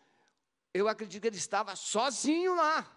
[0.73, 2.87] eu acredito que ele estava sozinho lá.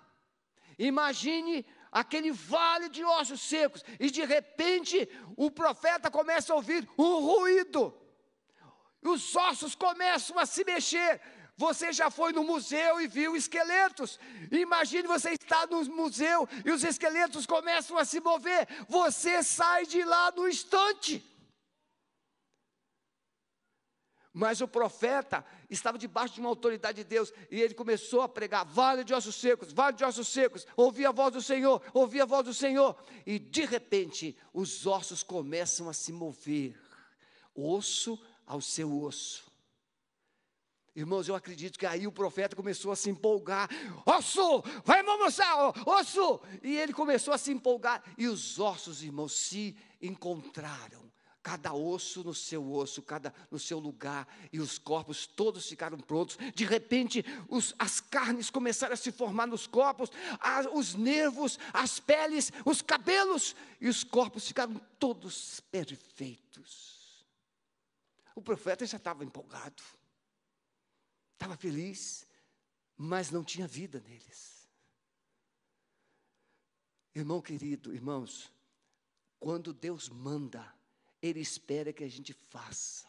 [0.78, 7.20] Imagine aquele vale de ossos secos, e de repente o profeta começa a ouvir um
[7.20, 7.94] ruído,
[9.00, 11.20] os ossos começam a se mexer.
[11.56, 14.18] Você já foi no museu e viu esqueletos.
[14.50, 18.66] Imagine você estar no museu e os esqueletos começam a se mover.
[18.88, 21.22] Você sai de lá no instante.
[24.36, 28.66] Mas o profeta estava debaixo de uma autoridade de Deus e ele começou a pregar:
[28.66, 30.66] vale de ossos secos, vale de ossos secos.
[30.76, 32.96] Ouvi a voz do Senhor, ouvi a voz do Senhor.
[33.24, 36.76] E de repente, os ossos começam a se mover,
[37.54, 39.44] osso ao seu osso.
[40.96, 43.68] Irmãos, eu acredito que aí o profeta começou a se empolgar.
[44.04, 46.40] Osso, vai almoçar, osso!
[46.60, 48.02] E ele começou a se empolgar.
[48.18, 51.03] E os ossos, irmãos, se encontraram
[51.44, 56.38] cada osso no seu osso, cada no seu lugar, e os corpos todos ficaram prontos.
[56.54, 62.00] De repente, os, as carnes começaram a se formar nos corpos, a, os nervos, as
[62.00, 67.26] peles, os cabelos, e os corpos ficaram todos perfeitos.
[68.34, 69.82] O profeta já estava empolgado,
[71.34, 72.26] estava feliz,
[72.96, 74.66] mas não tinha vida neles.
[77.14, 78.50] Irmão querido, irmãos,
[79.38, 80.73] quando Deus manda,
[81.28, 83.06] ele espera que a gente faça.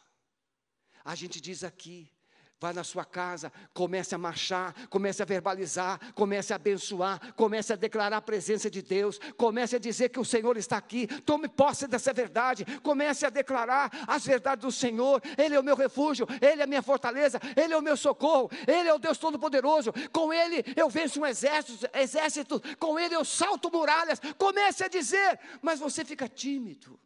[1.04, 2.10] A gente diz aqui,
[2.58, 7.76] Vá na sua casa, comece a marchar, comece a verbalizar, comece a abençoar, comece a
[7.76, 11.86] declarar a presença de Deus, comece a dizer que o Senhor está aqui, tome posse
[11.86, 16.62] dessa verdade, comece a declarar as verdades do Senhor, Ele é o meu refúgio, Ele
[16.62, 20.32] é a minha fortaleza, Ele é o meu socorro, Ele é o Deus Todo-Poderoso, com
[20.32, 25.78] Ele eu venço um exército, exército, com Ele eu salto muralhas, comece a dizer, mas
[25.78, 26.98] você fica tímido.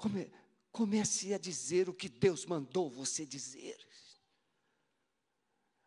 [0.00, 0.32] Come,
[0.72, 3.76] comece a dizer o que Deus mandou você dizer.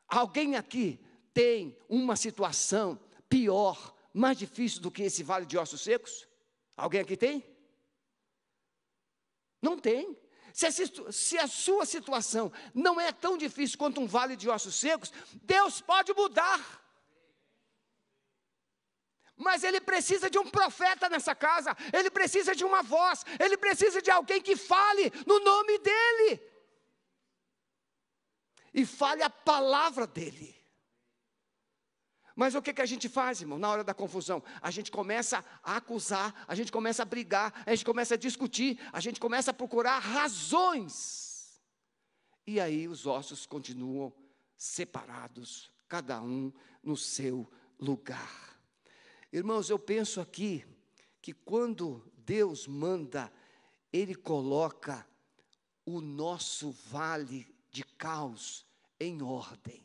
[0.07, 1.03] Alguém aqui
[1.33, 6.27] tem uma situação pior, mais difícil do que esse vale de ossos secos?
[6.77, 7.43] Alguém aqui tem?
[9.59, 10.15] Não tem.
[10.53, 10.71] Se a,
[11.11, 15.11] se a, sua situação não é tão difícil quanto um vale de ossos secos,
[15.41, 16.82] Deus pode mudar.
[19.43, 24.01] Mas ele precisa de um profeta nessa casa, ele precisa de uma voz, ele precisa
[24.01, 26.41] de alguém que fale no nome dele.
[28.73, 30.55] E fale a palavra dele.
[32.35, 34.41] Mas o que, que a gente faz, irmão, na hora da confusão?
[34.59, 38.79] A gente começa a acusar, a gente começa a brigar, a gente começa a discutir,
[38.91, 41.61] a gente começa a procurar razões.
[42.47, 44.11] E aí os ossos continuam
[44.57, 48.52] separados, cada um no seu lugar.
[49.33, 50.63] Irmãos, eu penso aqui
[51.19, 53.33] que quando Deus manda,
[53.91, 55.07] Ele coloca
[55.83, 58.63] o nosso vale de caos
[58.99, 59.83] em ordem.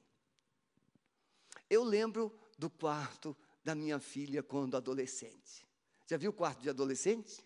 [1.70, 3.34] Eu lembro do quarto
[3.64, 5.66] da minha filha quando adolescente.
[6.06, 7.42] Já viu o quarto de adolescente?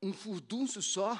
[0.00, 1.16] Um furdunço só.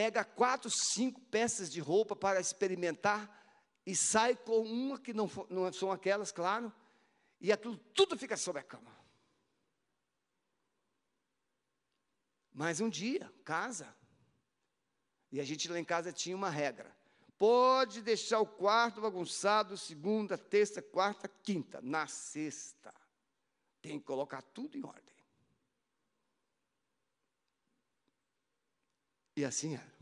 [0.00, 3.20] Pega quatro, cinco peças de roupa para experimentar
[3.84, 6.72] e sai com uma que não, não são aquelas, claro,
[7.38, 8.96] e aquilo tudo fica sobre a cama.
[12.50, 13.94] Mas um dia, casa,
[15.30, 16.96] e a gente lá em casa tinha uma regra:
[17.36, 22.90] pode deixar o quarto bagunçado segunda, terça, quarta, quinta, na sexta.
[23.82, 25.19] Tem que colocar tudo em ordem.
[29.40, 29.92] E assim era.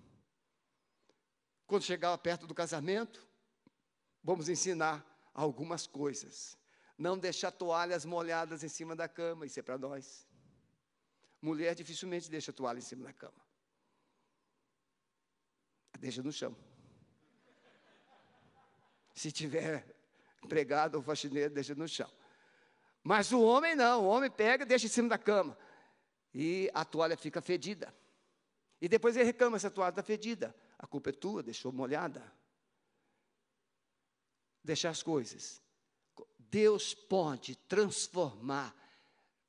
[1.65, 3.25] Quando chegava perto do casamento,
[4.21, 6.59] vamos ensinar algumas coisas.
[6.99, 10.27] Não deixar toalhas molhadas em cima da cama, isso é para nós.
[11.41, 13.41] Mulher dificilmente deixa toalha em cima da cama.
[16.01, 16.57] Deixa no chão.
[19.15, 19.87] Se tiver
[20.43, 22.11] empregado ou faxineiro, deixa no chão.
[23.05, 25.57] Mas o homem não, o homem pega e deixa em cima da cama.
[26.35, 27.95] E a toalha fica fedida.
[28.81, 30.55] E depois ele reclama, essa toalha está fedida.
[30.79, 32.33] A culpa é tua, deixou molhada.
[34.63, 35.61] Deixar as coisas.
[36.39, 38.75] Deus pode transformar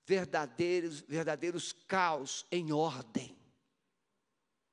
[0.05, 3.38] verdadeiros, verdadeiros caos em ordem.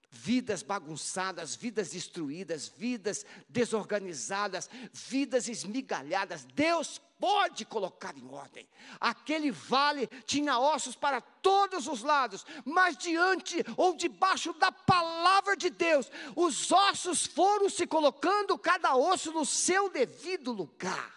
[0.09, 6.45] Vidas bagunçadas, vidas destruídas, vidas desorganizadas, vidas esmigalhadas.
[6.47, 8.69] Deus pode colocar em ordem.
[9.01, 15.71] Aquele vale tinha ossos para todos os lados, mas diante ou debaixo da palavra de
[15.71, 21.15] Deus, os ossos foram se colocando, cada osso no seu devido lugar.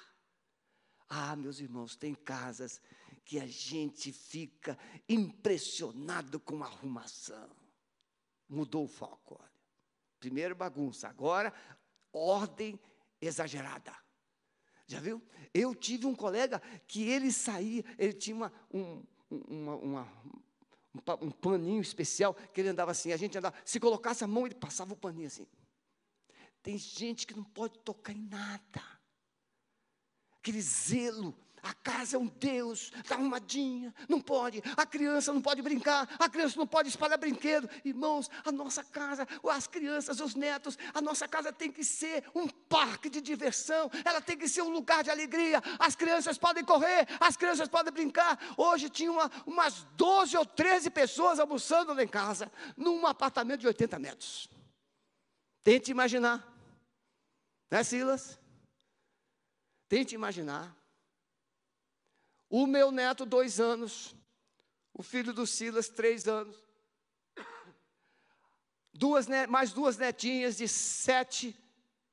[1.07, 2.79] Ah, meus irmãos, tem casas
[3.25, 4.77] que a gente fica
[5.07, 7.49] impressionado com a arrumação.
[8.47, 9.49] Mudou o foco, olha.
[10.19, 11.53] Primeiro bagunça, agora
[12.11, 12.79] ordem
[13.21, 13.95] exagerada.
[14.89, 15.21] Já viu?
[15.53, 20.01] Eu tive um colega que ele saía, ele tinha uma, um, uma, uma,
[21.21, 24.47] um, um paninho especial que ele andava assim, a gente andava, se colocasse a mão,
[24.47, 25.45] ele passava o paninho assim.
[26.63, 28.81] Tem gente que não pode tocar em nada.
[30.39, 35.61] Aquele zelo a casa é um Deus, está arrumadinha, não pode, a criança não pode
[35.61, 37.69] brincar, a criança não pode espalhar brinquedo.
[37.83, 42.47] Irmãos, a nossa casa, as crianças, os netos, a nossa casa tem que ser um
[42.47, 45.61] parque de diversão, ela tem que ser um lugar de alegria.
[45.77, 48.39] As crianças podem correr, as crianças podem brincar.
[48.57, 53.67] Hoje tinha uma, umas 12 ou 13 pessoas almoçando lá em casa, num apartamento de
[53.67, 54.49] 80 metros.
[55.63, 56.47] Tente imaginar,
[57.69, 58.39] né, Silas?
[59.87, 60.78] Tente imaginar
[62.49, 64.15] O meu neto, dois anos.
[64.93, 66.57] O filho do Silas, três anos.
[68.91, 71.55] Duas, mais duas netinhas de sete,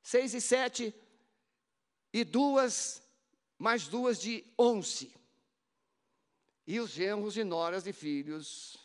[0.02, 0.94] seis e sete.
[2.12, 3.02] E duas,
[3.58, 5.12] mais duas de onze.
[6.66, 8.76] E os genros e noras de filhos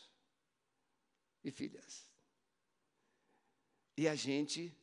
[1.44, 2.10] e filhas.
[3.96, 4.74] E a gente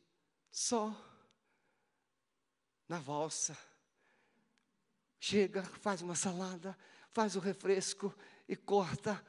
[0.50, 0.94] só
[2.88, 3.56] na valsa.
[5.22, 6.74] Chega, faz uma salada,
[7.10, 8.12] faz o refresco
[8.48, 9.22] e corta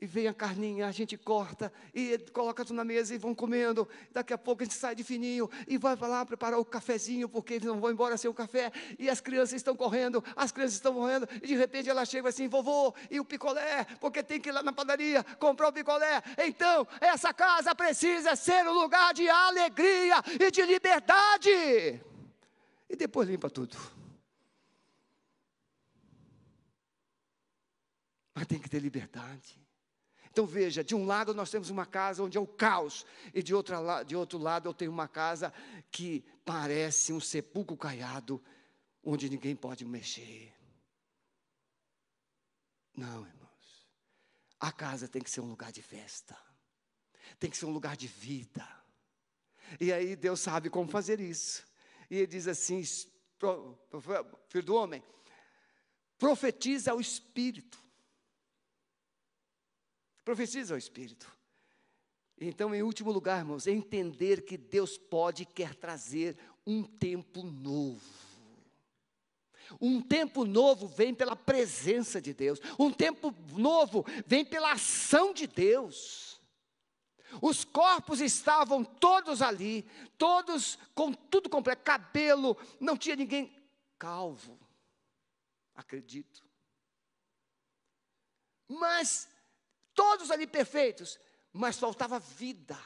[0.00, 3.88] e vem a carninha, a gente corta e coloca tudo na mesa e vão comendo.
[4.10, 7.54] Daqui a pouco a gente sai de fininho e vai lá preparar o cafezinho, porque
[7.54, 8.72] eles não vão embora sem o café.
[8.98, 11.28] E as crianças estão correndo, as crianças estão morrendo.
[11.42, 13.86] E de repente ela chega assim: vovô, e o picolé?
[14.00, 16.22] Porque tem que ir lá na padaria comprar o picolé.
[16.38, 22.00] Então, essa casa precisa ser um lugar de alegria e de liberdade.
[22.88, 24.03] E depois limpa tudo.
[28.34, 29.64] Mas tem que ter liberdade.
[30.34, 33.54] Então veja, de um lado nós temos uma casa onde é o caos, e de,
[33.54, 35.54] outra, de outro lado eu tenho uma casa
[35.92, 38.42] que parece um sepulcro caiado,
[39.04, 40.52] onde ninguém pode mexer.
[42.96, 43.44] Não, irmãos.
[44.58, 46.36] A casa tem que ser um lugar de festa,
[47.38, 48.66] tem que ser um lugar de vida.
[49.80, 51.64] E aí Deus sabe como fazer isso.
[52.10, 52.82] E ele diz assim:
[54.48, 55.00] filho do homem,
[56.18, 57.83] profetiza ao Espírito.
[60.24, 61.30] Profetiza ao Espírito.
[62.40, 68.02] Então, em último lugar, irmãos, entender que Deus pode e quer trazer um tempo novo.
[69.80, 72.60] Um tempo novo vem pela presença de Deus.
[72.78, 76.40] Um tempo novo vem pela ação de Deus.
[77.40, 79.84] Os corpos estavam todos ali,
[80.16, 83.52] todos com tudo completo, cabelo, não tinha ninguém
[83.98, 84.58] calvo,
[85.74, 86.44] acredito.
[88.68, 89.28] Mas
[89.94, 91.18] todos ali perfeitos,
[91.52, 92.78] mas faltava vida.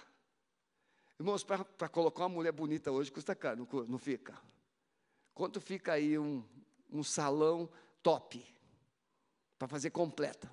[1.19, 4.41] Irmãos, para colocar uma mulher bonita hoje custa caro, não, não fica?
[5.35, 6.45] Quanto fica aí um,
[6.91, 7.69] um salão
[8.03, 8.45] top,
[9.59, 10.49] para fazer completa?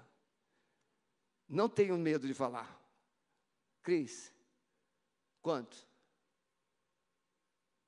[1.47, 2.81] Não tenho medo de falar.
[3.83, 4.33] Cris,
[5.41, 5.87] quanto?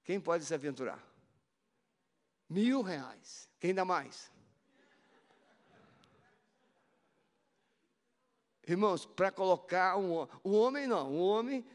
[0.03, 1.03] Quem pode se aventurar?
[2.47, 3.49] Mil reais.
[3.59, 4.31] Quem dá mais?
[8.67, 11.65] Irmãos, para colocar um o homem não, o homem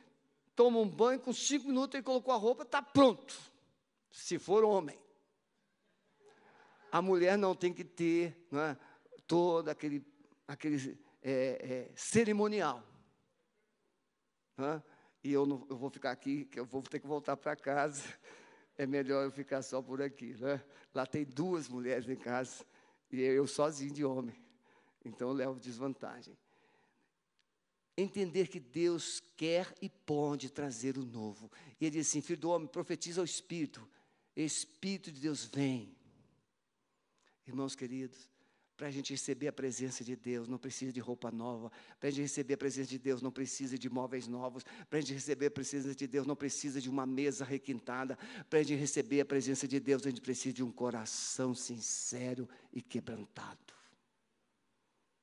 [0.55, 3.35] toma um banho com cinco minutos e colocou a roupa, está pronto.
[4.11, 5.01] Se for homem.
[6.91, 8.77] A mulher não tem que ter é,
[9.27, 10.05] todo aquele,
[10.47, 12.87] aquele é, é, cerimonial.
[14.59, 14.83] É?
[15.25, 18.03] E eu, não, eu vou ficar aqui, que eu vou ter que voltar para casa.
[18.77, 20.35] É melhor eu ficar só por aqui.
[20.39, 20.63] Né?
[20.95, 22.67] Lá tem duas mulheres em casa
[23.11, 24.37] e eu sozinho de homem.
[25.03, 26.37] Então eu levo desvantagem
[27.97, 31.51] entender que Deus quer e pode trazer o novo.
[31.81, 33.87] E ele diz assim: Filho do homem, profetiza ao Espírito.
[34.35, 35.95] Espírito de Deus vem.
[37.47, 38.31] Irmãos queridos,
[38.77, 41.71] para a gente receber a presença de Deus, não precisa de roupa nova.
[42.01, 44.65] Para a gente receber a presença de Deus, não precisa de móveis novos.
[44.89, 48.17] Para a gente receber a presença de Deus, não precisa de uma mesa requintada.
[48.49, 52.49] Para a gente receber a presença de Deus, a gente precisa de um coração sincero
[52.73, 53.75] e quebrantado.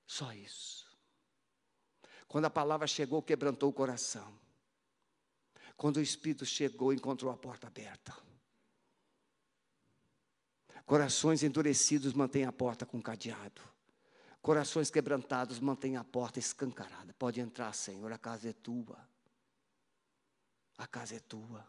[0.06, 0.89] Só isso.
[2.30, 4.32] Quando a palavra chegou, quebrantou o coração.
[5.76, 8.16] Quando o Espírito chegou, encontrou a porta aberta.
[10.86, 13.62] Corações endurecidos mantêm a porta com cadeado.
[14.44, 17.14] Corações quebrantados mantêm a porta escancarada.
[17.18, 19.00] Pode entrar, Senhor, a casa é tua.
[20.78, 21.66] A casa é tua.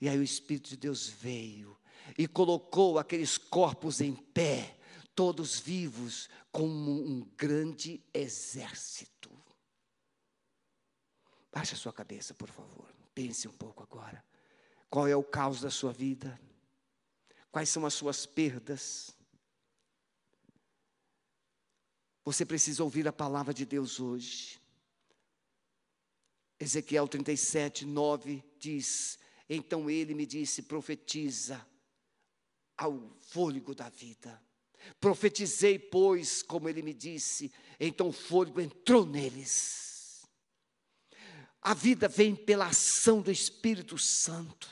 [0.00, 1.78] E aí o Espírito de Deus veio
[2.18, 4.76] e colocou aqueles corpos em pé,
[5.14, 9.41] todos vivos, como um grande exército.
[11.52, 12.90] Baixe a sua cabeça, por favor.
[13.14, 14.24] Pense um pouco agora.
[14.88, 16.40] Qual é o caos da sua vida?
[17.50, 19.14] Quais são as suas perdas?
[22.24, 24.58] Você precisa ouvir a palavra de Deus hoje.
[26.58, 31.66] Ezequiel 37, 9 diz: Então ele me disse: profetiza
[32.78, 34.42] ao fôlego da vida.
[34.98, 39.81] Profetizei, pois, como ele me disse, então o fôlego entrou neles
[41.62, 44.68] a vida vem pela ação do Espírito Santo.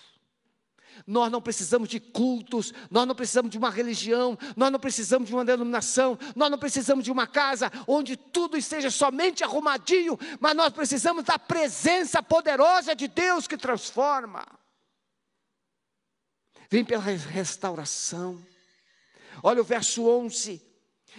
[1.07, 5.35] Nós não precisamos de cultos, nós não precisamos de uma religião, nós não precisamos de
[5.35, 10.73] uma denominação, nós não precisamos de uma casa onde tudo esteja somente arrumadinho, mas nós
[10.73, 14.45] precisamos da presença poderosa de Deus que transforma.
[16.69, 18.45] Vem pela restauração.
[19.43, 20.70] Olha o verso 11.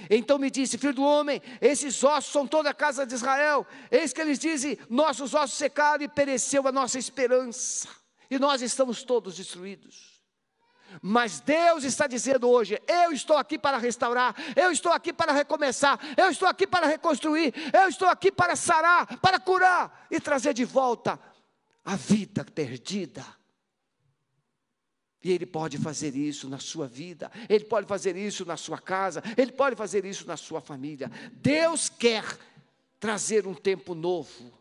[0.10, 3.66] Então me disse, filho do homem, esses ossos são toda a casa de Israel.
[3.90, 7.88] Eis que eles dizem: nossos ossos secaram e pereceu a nossa esperança,
[8.30, 10.22] e nós estamos todos destruídos.
[11.02, 16.00] Mas Deus está dizendo hoje: eu estou aqui para restaurar, eu estou aqui para recomeçar,
[16.18, 20.66] eu estou aqui para reconstruir, eu estou aqui para sarar, para curar e trazer de
[20.66, 21.20] volta
[21.84, 23.26] a vida perdida.
[25.24, 29.22] E Ele pode fazer isso na sua vida, Ele pode fazer isso na sua casa,
[29.38, 31.12] Ele pode fazer isso na sua família.
[31.34, 32.26] Deus quer
[33.00, 34.52] trazer um tempo novo,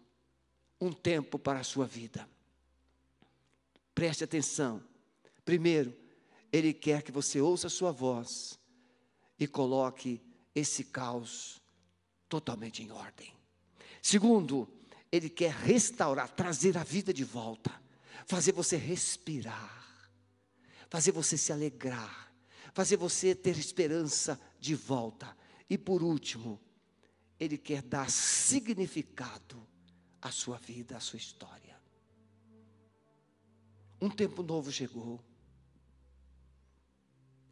[0.81, 2.29] um tempo para a sua vida.
[3.95, 4.83] Preste atenção.
[5.45, 5.97] Primeiro,
[6.53, 8.59] Ele quer que você ouça a sua voz
[9.39, 10.21] e coloque
[10.55, 11.61] esse caos
[12.29, 13.33] totalmente em ordem.
[14.03, 14.69] Segundo,
[15.11, 17.73] Ele quer restaurar, trazer a vida de volta,
[18.27, 19.80] fazer você respirar
[20.91, 22.35] fazer você se alegrar,
[22.75, 25.35] fazer você ter esperança de volta.
[25.71, 26.61] E por último,
[27.39, 29.67] Ele quer dar significado
[30.21, 31.81] à sua vida, à sua história.
[34.01, 35.25] Um tempo novo chegou.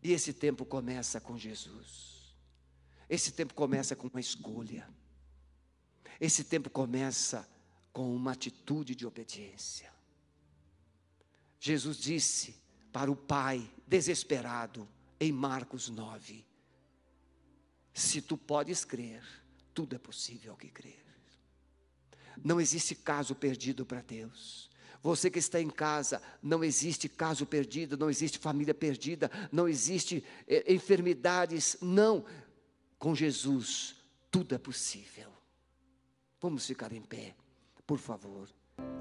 [0.03, 2.35] E esse tempo começa com Jesus.
[3.09, 4.89] Esse tempo começa com uma escolha.
[6.21, 7.49] Esse tempo começa
[7.93, 9.93] com uma atitude de obediência.
[11.61, 14.89] Jesus disse: para o pai desesperado
[15.21, 16.45] em Marcos 9.
[17.93, 19.23] Se tu podes crer,
[19.75, 21.05] tudo é possível que crer.
[22.45, 24.71] Não existe caso perdido para Deus.
[25.03, 30.25] Você que está em casa, não existe caso perdido, não existe família perdida, não existe
[30.47, 32.25] eh, enfermidades, não.
[32.99, 33.95] Com Jesus,
[34.31, 35.31] tudo é possível.
[36.41, 37.35] Vamos ficar em pé,
[37.87, 38.49] por favor.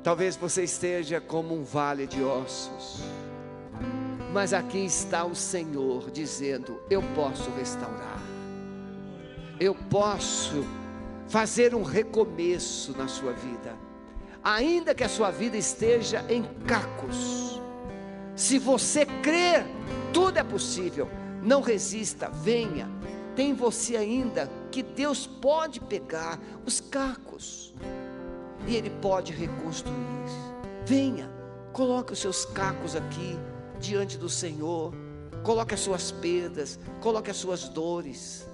[0.04, 3.02] Talvez você esteja como um vale de ossos.
[4.34, 8.22] Mas aqui está o Senhor dizendo: Eu posso restaurar,
[9.60, 10.66] eu posso
[11.28, 13.76] fazer um recomeço na sua vida,
[14.44, 17.62] ainda que a sua vida esteja em cacos.
[18.36, 19.66] Se você crer,
[20.14, 21.10] tudo é possível.
[21.42, 22.90] Não resista, venha.
[23.36, 27.74] Tem você ainda que Deus pode pegar os cacos
[28.68, 29.96] e Ele pode reconstruir.
[30.86, 31.30] Venha,
[31.72, 33.38] coloque os seus cacos aqui
[33.78, 34.94] diante do Senhor.
[35.44, 38.48] Coloque as suas perdas, coloque as suas dores.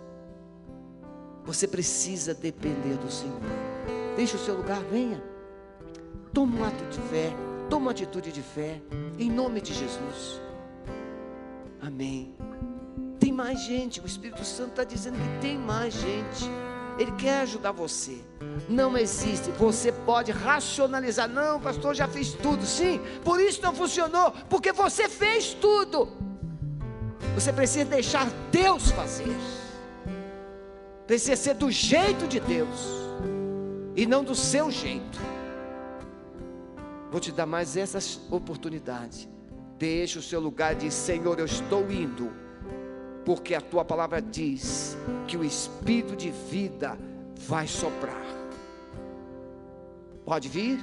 [1.45, 3.41] Você precisa depender do Senhor.
[4.15, 5.21] Deixe o seu lugar, venha.
[6.33, 7.31] Toma um ato de fé,
[7.69, 8.81] toma uma atitude de fé,
[9.19, 10.41] em nome de Jesus.
[11.81, 12.35] Amém.
[13.19, 16.49] Tem mais gente, o Espírito Santo está dizendo que tem mais gente.
[16.97, 18.21] Ele quer ajudar você.
[18.69, 19.51] Não existe.
[19.51, 21.27] Você pode racionalizar.
[21.27, 22.65] Não, pastor, já fiz tudo.
[22.65, 24.31] Sim, por isso não funcionou.
[24.49, 26.09] Porque você fez tudo.
[27.33, 29.35] Você precisa deixar Deus fazer.
[31.07, 33.03] Precisa ser do jeito de Deus.
[33.95, 35.19] E não do seu jeito.
[37.11, 37.99] Vou te dar mais essa
[38.31, 39.29] oportunidade.
[39.77, 42.42] Deixe o seu lugar e diz: Senhor, eu estou indo
[43.25, 44.97] porque a tua palavra diz
[45.27, 46.97] que o espírito de vida
[47.47, 48.23] vai soprar.
[50.25, 50.79] Pode vir?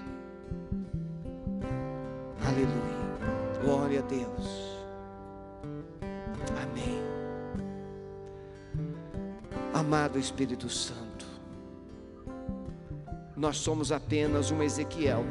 [2.47, 3.01] Aleluia.
[3.63, 4.71] Glória a Deus.
[6.63, 7.01] Amém.
[9.73, 11.27] Amado Espírito Santo,
[13.37, 15.25] nós somos apenas um Ezequiel,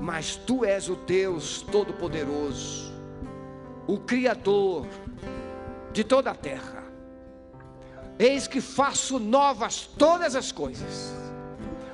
[0.00, 2.92] mas tu és o Deus Todo-Poderoso,
[3.86, 4.86] o Criador,
[5.92, 6.84] de toda a terra.
[8.18, 11.12] Eis que faço novas todas as coisas.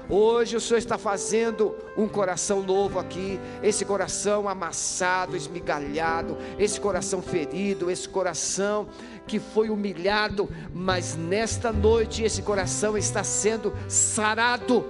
[0.09, 7.23] Hoje o Senhor está fazendo um coração novo aqui, esse coração amassado, esmigalhado, esse coração
[7.23, 8.87] ferido, esse coração
[9.27, 14.85] que foi humilhado, mas nesta noite esse coração está sendo sarado,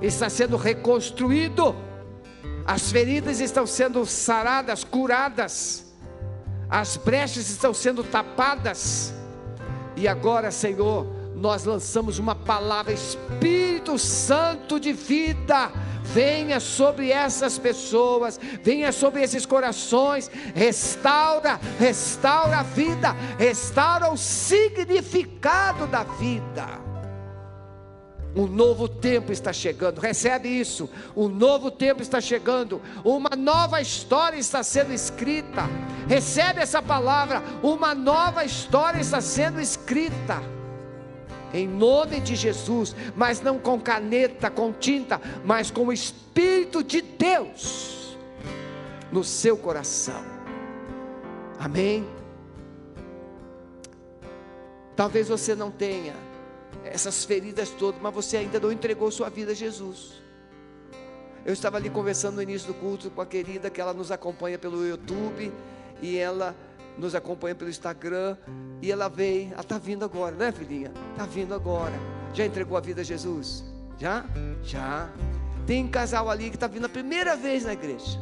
[0.00, 1.74] está sendo reconstruído,
[2.64, 5.89] as feridas estão sendo saradas, curadas
[6.70, 9.12] as brechas estão sendo tapadas,
[9.96, 18.38] e agora, Senhor, nós lançamos uma palavra, Espírito Santo de vida, venha sobre essas pessoas,
[18.62, 26.89] venha sobre esses corações, restaura, restaura a vida, restaura o significado da vida.
[28.34, 30.88] Um novo tempo está chegando, recebe isso.
[31.16, 35.68] Um novo tempo está chegando, uma nova história está sendo escrita.
[36.08, 40.40] Recebe essa palavra, uma nova história está sendo escrita.
[41.52, 47.02] Em nome de Jesus, mas não com caneta, com tinta, mas com o Espírito de
[47.02, 48.16] Deus
[49.10, 50.22] no seu coração.
[51.58, 52.06] Amém.
[54.94, 56.29] Talvez você não tenha
[56.90, 60.20] essas feridas todas, mas você ainda não entregou sua vida a Jesus.
[61.44, 64.58] Eu estava ali conversando no início do culto com a querida que ela nos acompanha
[64.58, 65.52] pelo YouTube
[66.02, 66.54] e ela
[66.98, 68.36] nos acompanha pelo Instagram
[68.82, 70.92] e ela veio, ela está vindo agora, né filhinha?
[71.12, 71.94] Está vindo agora.
[72.34, 73.64] Já entregou a vida a Jesus?
[73.98, 74.26] Já?
[74.62, 75.08] Já.
[75.66, 78.18] Tem um casal ali que está vindo a primeira vez na igreja.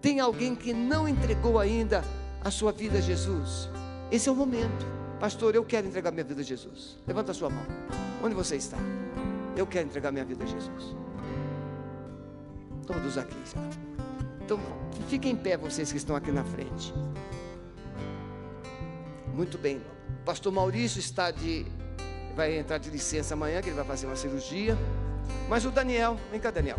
[0.00, 2.04] Tem alguém que não entregou ainda
[2.42, 3.68] a sua vida a Jesus?
[4.10, 4.99] Esse é o momento.
[5.20, 6.96] Pastor, eu quero entregar minha vida a Jesus.
[7.06, 7.64] Levanta a sua mão.
[8.24, 8.78] Onde você está?
[9.54, 10.96] Eu quero entregar minha vida a Jesus.
[12.86, 13.36] Todos aqui.
[14.42, 14.58] Então,
[15.08, 16.94] fiquem em pé vocês que estão aqui na frente.
[19.34, 19.82] Muito bem.
[20.24, 21.66] Pastor Maurício está de
[22.34, 24.76] vai entrar de licença amanhã, que ele vai fazer uma cirurgia.
[25.48, 26.78] Mas o Daniel, vem cá, Daniel.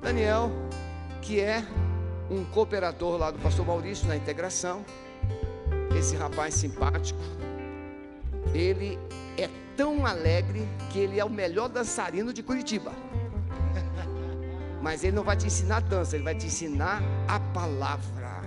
[0.00, 0.52] Daniel,
[1.20, 1.64] que é
[2.30, 4.84] um cooperador lá do pastor Maurício na integração.
[5.96, 7.20] Esse rapaz simpático.
[8.54, 8.98] Ele
[9.36, 12.92] é tão alegre que ele é o melhor dançarino de Curitiba.
[14.82, 18.42] Mas ele não vai te ensinar dança, ele vai te ensinar a palavra.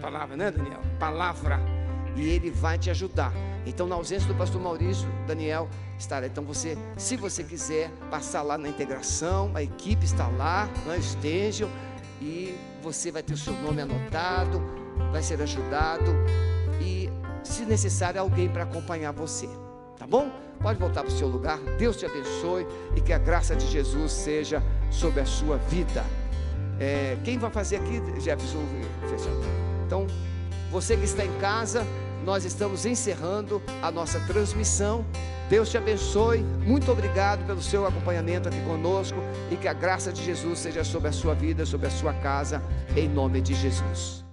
[0.00, 0.80] Palavra, né, Daniel?
[0.98, 1.60] Palavra.
[2.16, 3.32] E ele vai te ajudar.
[3.66, 5.68] Então, na ausência do pastor Maurício, Daniel
[5.98, 6.26] estará.
[6.26, 11.68] Então, você, se você quiser passar lá na integração, a equipe está lá, não estejam,
[12.20, 14.62] e você vai ter o seu nome anotado,
[15.10, 16.14] vai ser ajudado
[16.80, 17.10] e,
[17.42, 19.48] se necessário, alguém para acompanhar você.
[19.98, 20.30] Tá bom?
[20.60, 21.58] Pode voltar para o seu lugar.
[21.78, 26.04] Deus te abençoe e que a graça de Jesus seja sobre a sua vida.
[26.80, 28.62] É, quem vai fazer aqui, Jefferson?
[29.86, 30.06] Então,
[30.70, 31.84] você que está em casa,
[32.24, 35.04] nós estamos encerrando a nossa transmissão.
[35.48, 36.40] Deus te abençoe.
[36.64, 39.18] Muito obrigado pelo seu acompanhamento aqui conosco
[39.50, 42.62] e que a graça de Jesus seja sobre a sua vida, sobre a sua casa,
[42.96, 44.27] em nome de Jesus.